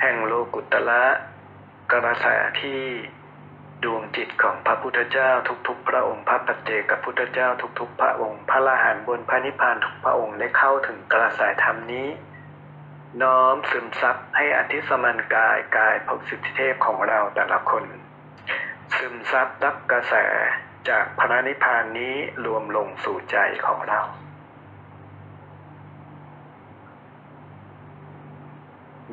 [0.00, 1.04] แห่งโลกุตละ
[1.92, 2.26] กระแส
[2.60, 2.82] ที่
[3.84, 5.30] ดวงจิตของพระพุทธเจ้า
[5.68, 7.48] ทุกๆ พระองค์พระปัจเจกพุทธเจ้า
[7.78, 12.08] ทุกๆ พระองค์ พระลาหันบนพระนิพพานทุกพระองค์ได้เข้าถึงกระแสธรรมนี้
[13.22, 17.84] น้อมซึมซับให้อธิสมันกายกายภพสิทธิเทพของเราแต่ละคน
[18.98, 20.14] ซึมซับรับกระแส
[20.88, 23.36] จากพระนิพพานนี้รวมลงสู่ใจ
[23.66, 24.00] ของเรา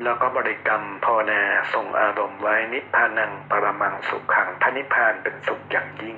[0.02, 1.42] แล้วก็บริกรรมภาวนา
[1.74, 6.16] ส่งอารมณ์ไว้นิพพานังปรมังสุขขังพระนิพพานเป็นสุขอย่างยิ่ง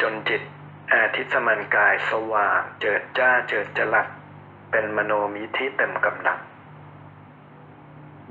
[0.00, 0.42] จนจิต
[0.92, 4.06] อาทิตสมันกายสว่าง เจิดจ้าเจิดจรัส
[4.70, 6.40] เป็นมโนมิธิเต็มกำลัง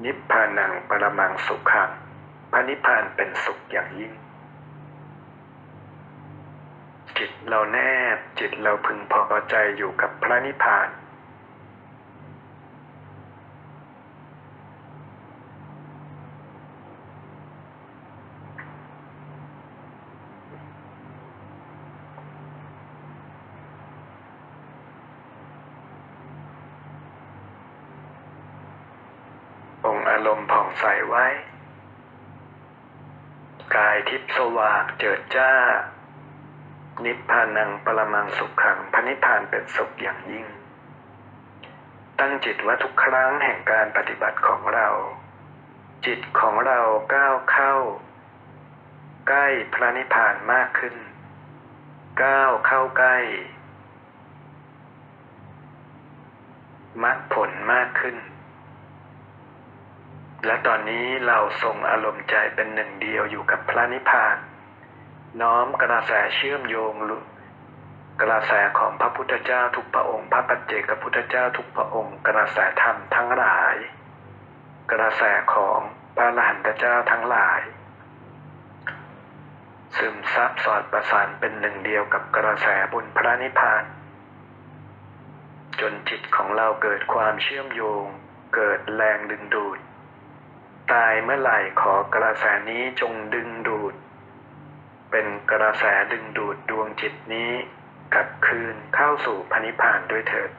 [0.03, 1.91] นิพพานังปรมังสุขขัง
[2.51, 4.13] พระนิพพานเป็นสุขอย่างยิ่ง
[7.17, 7.77] จิตเราแน
[8.15, 10.89] บจิตเราพึงพอใจอยู่กับพระนิพพาน
[29.85, 31.25] องค์อารมณ์ผ่องใสไว้
[33.75, 35.51] กายทิพย์ สว่างเจิดจ้า
[37.05, 40.45] นิพพานังปรมังสุขขังพระนิพพานเป็นสุขอย่างยิ่ง
[42.19, 44.87] ตั้งจิตว่าทุกครั้งแห่งการปฏิบัติของเรา
[46.05, 46.79] จิตของเรา
[47.15, 47.75] ก้าวเข้า
[49.27, 50.95] ใกล้พระนิพพานมากขึ้น
[52.23, 53.17] ก้าวเข้าใกล้
[57.03, 58.17] มรรคผลมากขึ้น
[60.45, 64.37] และตอนนี้เราส่งอารมณ์ใจเป็นหนึ่งเดียวอยู่กับพระนิพพาน
[65.41, 67.17] น้อมกระแสเชื่อมโยงลุ
[68.21, 73.75] กระแสของพระพุทธเจ้าทุกพระองค์ พระปัจเจกพุทธเจ้าทุกพระองค์ กระแสธรรมทั้งหลาย
[74.91, 75.23] กระแส
[75.53, 75.79] ของ
[76.15, 77.61] พระอรหันตเจ้าทั้งหลาย
[79.97, 83.83] ซึมซับสอดประสานเป็นหนึ่งเดียวกับกระแสบุญพระนิพพาน
[85.79, 88.05] จนจิตของเราเกิดความเชื่อมโยง
[88.55, 89.79] เกิดแรงดึงดูด
[90.91, 93.93] ตายเมื่อไหร่ขอกระแสนี้จงดึงดูด
[95.11, 97.51] เป็นกระแสดึงดูดดวงจิตนี้
[98.13, 100.51] กลับคืนเข้าสู่พนิพพานด้วยเถิด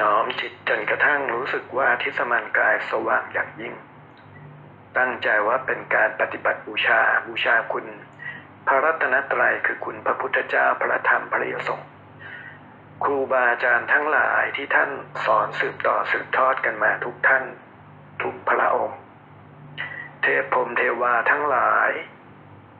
[0.00, 3.74] น้อมจิตจนกระทั่งรู้สึกว่าทิสมันกายสว่างอย่างยิ่ง
[4.98, 7.86] ตั้งใจว่าเป็นการปฏิบัติบูชาบูชาคุณ
[8.66, 11.88] พระรัตนตรัยคือคุณพระพุทธเจ้าพระธรรมพระยสงฆ์
[13.04, 14.90] ครูบาอาจารย์ทั้งหลายที่ท่าน
[15.24, 17.44] สอนสืบต่อสืบทอดกันมาทุกท่าน
[18.22, 18.98] ทุกพระองค์
[20.22, 21.90] เทพพรมเทวาทั้งหลาย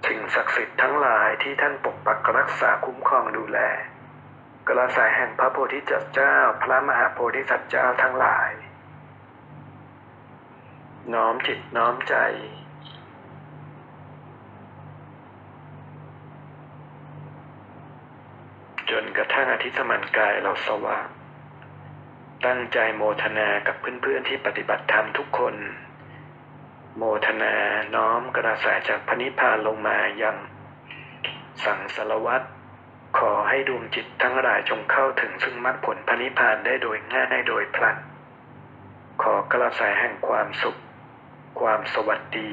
[0.07, 3.59] สิ่งศักดิ์สิทธิ์ทั้งหลายที่ท่านปกปักรักษาคุ้มครองดูแล
[4.68, 8.51] กระแสแห่งพระโพธิสัตว์เจ้า พระมหาโพธิสัตว์เจ้าทั้งหลาย
[11.14, 12.14] น้อมจิตน้อมใจ
[18.91, 21.07] จนกระทั่งอาทิตย์สมันกายเราสว่าง
[22.47, 25.55] ตั้งใจโมทนากับเพื่อนๆที่ปฏิบัติธรรมทุกคน
[26.97, 27.55] โมทนา
[27.95, 30.37] น้อมกระแสจากพนิพพานลงมายัง
[31.64, 32.47] สั่งสารวัตร
[33.18, 37.97] ขอให้ดวงจิตทั้งหลายจงเข้าถึงซึ่งมรรคผลพนิพพานได้โดยง่ายโดยพลัน
[39.22, 40.76] ขอกระแสแห่งความสุข
[41.61, 42.53] ความสวัสดี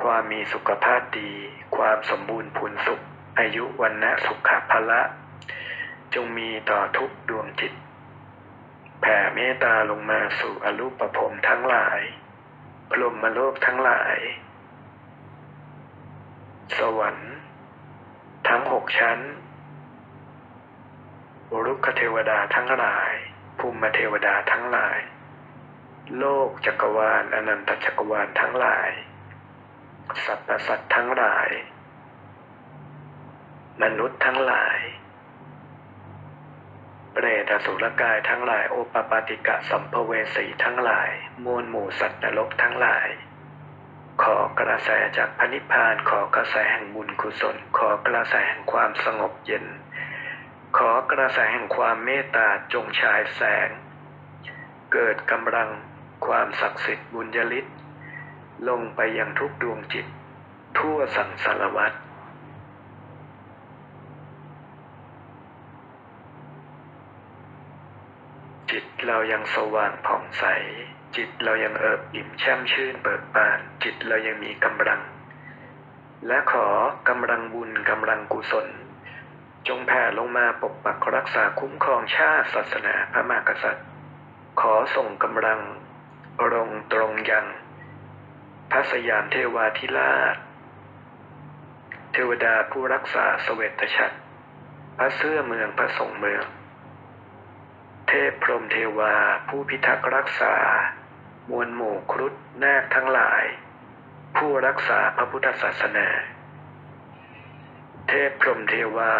[0.00, 1.30] ความมีสุขภาพดี
[1.76, 3.02] ความสมบูรณ์พูนสุข
[3.38, 5.02] อายุวันนะสุขภละ
[6.14, 7.72] จงมีต่อทุกดวงจิต
[9.00, 12.00] แผ่เมตตาลงมาสู่อรูปภพทั้งหลาย
[12.90, 14.16] พรหมโลกทั้งหลาย
[16.78, 17.34] สวรรค์
[18.48, 19.20] ทั้งหกชั้น
[21.66, 23.12] รุกขเทวดาทั้งหลาย
[23.58, 24.98] ภูมิเทวดาทั้งหลาย
[26.18, 28.90] โลกจักรวาลอนันตจักรวาลทั้งหลาย
[30.24, 31.48] สัตว์สัตว์ทั้งหลาย
[33.82, 34.78] มนุษย์ทั้งหลาย
[37.12, 41.10] เปรตอสุรกายทั้งหลาย โอปปาติกะสัมภเวสีทั้งหลาย
[41.44, 43.08] มวลหมู่สัตว์นรกทั้งหลาย
[44.22, 49.64] ขอกระแสจากพระนิพพานขอกระแสแห่งบุญกุศล ขอกระแสแห่งความสงบเย็น
[50.78, 53.68] ขอกระแสแห่งความเมตตาจงฉายแสง
[54.92, 55.70] เกิดกำลัง
[56.26, 57.66] ความศักดิ์สิทธิ์บุญญาลิศ
[58.68, 60.06] ลงไปยังทุกดวงจิต
[60.78, 61.92] ทั่วสังสารวัฏ
[68.70, 70.44] จิต เรายังสว่างผ่องใส
[71.16, 75.00] จิตเรายังเอิบอิ่มแช่มชื่นเบิกบาน จิตเรายังมีกำลัง
[76.26, 76.66] และขอ
[77.08, 78.66] กำลังบุญกำลังกุศล
[79.68, 83.86] จงแผ่ลงมาปกปักรักษาคุ้มครองชาติศาสนาพระมหากษัตริย์
[84.60, 85.60] ขอส่งกำลัง
[86.52, 87.46] ลงตรงยัง
[88.70, 90.36] พระสยามเทวาธิราช
[92.12, 94.16] เทวดาผู้รักษาสเวตฉัตร
[94.98, 96.44] พระเสื้อเมืองพระสงเมือง
[98.08, 99.14] เทพพรหมเทวา
[99.48, 100.54] ผู้พิทักษ์รักษา
[101.50, 103.44] มวลหมู่ครุฑนาคทั้งหลาย
[104.36, 106.08] ผู้รักษาพระพุทธศาสนา
[108.08, 109.12] เทพพรหมเทวา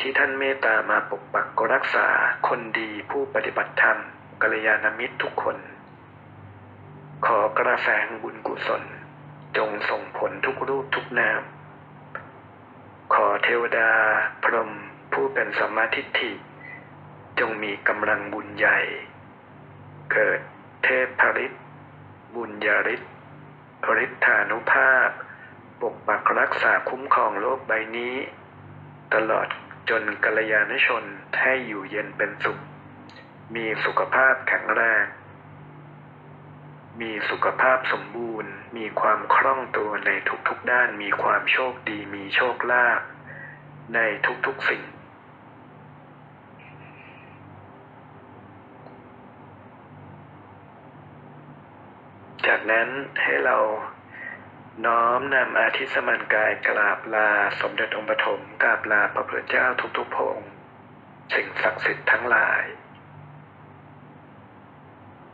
[0.00, 2.08] ที่ท่านเมตตามาปกปักรักษา
[2.48, 3.98] คนดีผู้ปฏิบัติธรรม
[4.42, 5.56] กัลยาณมิตรทุกคน
[7.26, 8.82] ขอกระแสงบุญกุศล
[9.56, 11.42] จงส่งผลทุกรูปทุกนาม
[13.14, 13.90] ขอเทวดา
[14.44, 14.70] พรหม
[15.12, 16.32] ผู้เป็นสัมมาทิฏฐิ
[17.40, 18.78] จงมีกำลังบุญใหญ่
[20.12, 20.40] เกิด
[20.84, 21.52] เทพพริต
[22.34, 23.12] บุญญาฤทธิ์
[24.04, 25.08] ฤทธานุภาพ
[25.80, 28.16] ปกปักรักษาคุ้มครองโลกใบนี้
[29.14, 29.48] ตลอด
[29.90, 31.04] จนกัลยาณชน
[31.40, 32.58] ให้อยู่เย็นเป็นสุข
[33.54, 35.04] มีสุขภาพแข็งแรง
[37.00, 40.10] มีสุขภาพสมบูรณ์ มีความคล่องตัวใน
[40.48, 43.00] ทุกๆด้าน มีความโชคดี มีโชคลาภ
[43.94, 43.98] ใน
[44.46, 44.82] ทุกๆสิ่ง
[52.46, 52.88] จากนั้น
[53.22, 53.58] ให้เรา
[54.86, 57.30] น้อมนำอาทิสมันกายกราบลา
[57.60, 59.66] สมเด็จองค์ปฐมกราบลาพระพุทธเจ้า
[59.98, 60.42] ทุกๆพระอง
[61.34, 62.62] สิ่งศักดิ์สิทธิ์ทั้งหลาย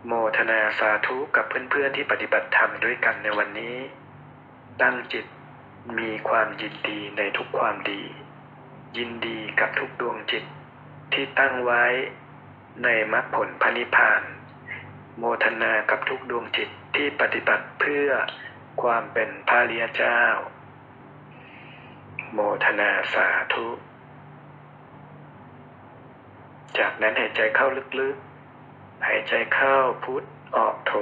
[0.07, 3.77] โมทนาสาธุกับเพื่อนๆที่ปฏิบัติธรรมด้วยกันในวันนี้
[4.83, 5.27] ตั้งจิต
[5.99, 8.03] มีความยินดีในทุกความดี
[8.97, 10.45] ยินดีกับทุกดวงจิต
[11.13, 11.85] ที่ตั้งไว้
[12.85, 14.23] ในมรรคผลพระนิพพาน
[15.19, 18.09] โมทนากับทุกดวงจิตที่ปฏิบัติเพื่อ
[18.83, 20.23] ความเป็นพระเรียเจ้า
[22.33, 23.69] โมทนาสาธุ
[26.79, 27.67] จากนั้นหายใจเข้า
[28.01, 30.25] ลึกๆ หายใจเข้าพุทธ
[30.57, 30.93] ออกโท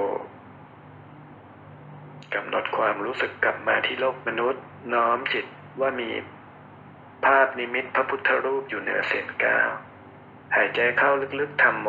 [2.35, 4.62] กำหนดความรู้สึกกลับมาที่โลกมนุษย์
[4.93, 5.47] น้อมจิต
[5.81, 6.11] ว่ามี
[7.25, 9.71] ภาพนิมิตพระพุทธรูปอยู่เหนือเสียนก้าว
[10.55, 11.11] หายใจเข้า
[11.41, 11.89] ลึกๆทำโม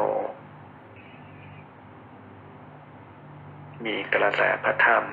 [3.85, 5.05] มีกระแสพระธรรม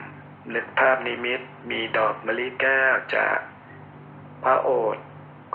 [0.55, 1.41] นึกภาพนิมิต
[1.71, 3.39] มีดอกมะลิแก้วจาก
[4.45, 5.05] พระโอษฐ์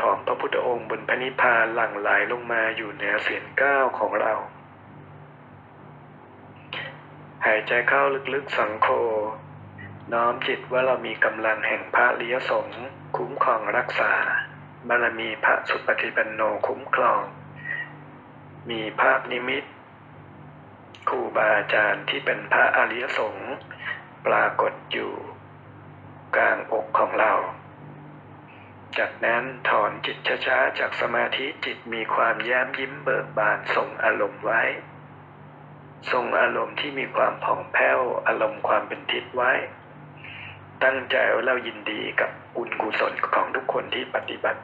[0.02, 4.34] ของพระพุทธองค์บนพระนิพพานหลั่งไหลลงมาอยู่เหนือเสียนก้าวของเรา
[7.46, 8.04] หายใจเข้า
[8.34, 8.88] ลึกๆสังโฆ
[10.14, 12.68] น้อมจิตว่าเรามีกำลังแห่งพระเลียสง
[13.18, 14.14] คุ้มครองรักษา
[14.88, 17.22] บารมีพระสุปฏิปันโนคุ้มครอง
[18.70, 19.64] มีภาพนิมิต
[21.10, 23.52] ครูบาอาจารย์ที่เป็นพระอริยสงฆ์
[24.26, 25.12] ปรากฏอยู่
[26.36, 27.34] กลางอกของเรา
[28.98, 34.62] จากนั้นถอนจิตช้าๆจากสมาธิจิตมีความแย้มยิ้มเบิกบานส่งอารมณ์ไว้
[36.12, 39.52] ส่งอารมณ์ที่มีความผ่องแผ้วอารมณ์ความเป็นทิพย์ไว้
[40.84, 44.62] ตั้งใจว่าเรายินดีกับบุญกุศลของทุกคนที่ปฏิบัติ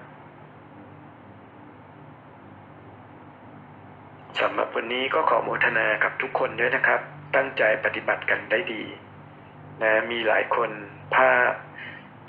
[4.42, 7.02] สำหรับวันนี้ก็ขอโมทนากับทุกคนด้วยนะครับ
[7.36, 8.84] ตั้งใจปฏิบัติกันได้ดี
[9.82, 10.72] นะมีหลายคน
[11.16, 11.52] ภาพ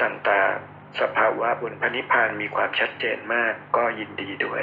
[0.03, 4.63] ต่างๆ สภาวะบนพระนิพพานมีความชัดเจนมากก็ยินดีด้วย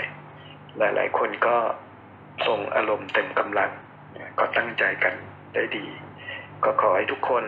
[0.77, 1.57] หลายๆ คนก็
[2.47, 3.71] ส่งอารมณ์เต็มกำลัง
[4.39, 5.15] ก็ตั้งใจกัน
[5.53, 5.85] ได้ดี
[6.63, 7.45] ก็ขอให้ทุกคน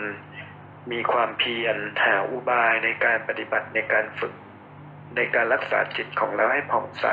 [0.91, 4.34] มีความเพียรหาอุบายในการปฏิบัติในการฝึก
[5.16, 7.08] ในการรักษาจิตของเราให้ผ่องใส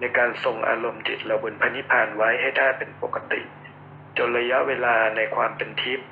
[0.00, 3.40] ในการทรงอารมณ์จิตเราบนพระนิพพานไว้ให้ได้เป็นปกติ
[4.18, 6.08] จนระยะเวลาในความเป็นทิพย์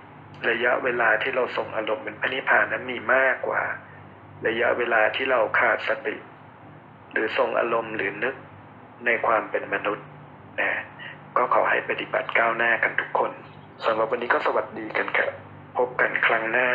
[0.50, 3.62] ระยะเวลาที่เราทรงอารมณ์เป็นพระนิพพานนั้นมีมากกว่า
[4.46, 6.16] ระยะเวลาที่เราขาดสติ
[7.12, 8.34] หรือทรงอารมณ์หรือนึก
[9.06, 10.06] ในความเป็นมนุษย์
[10.60, 10.70] นะ
[11.36, 13.32] ก็ขอให้ปฏิบัติก้าวหน้ากันทุกคน
[13.84, 15.30] สำหรับวันนี้ก็สวัสดีกันครับ
[15.76, 16.68] พบกันครั้งหน้า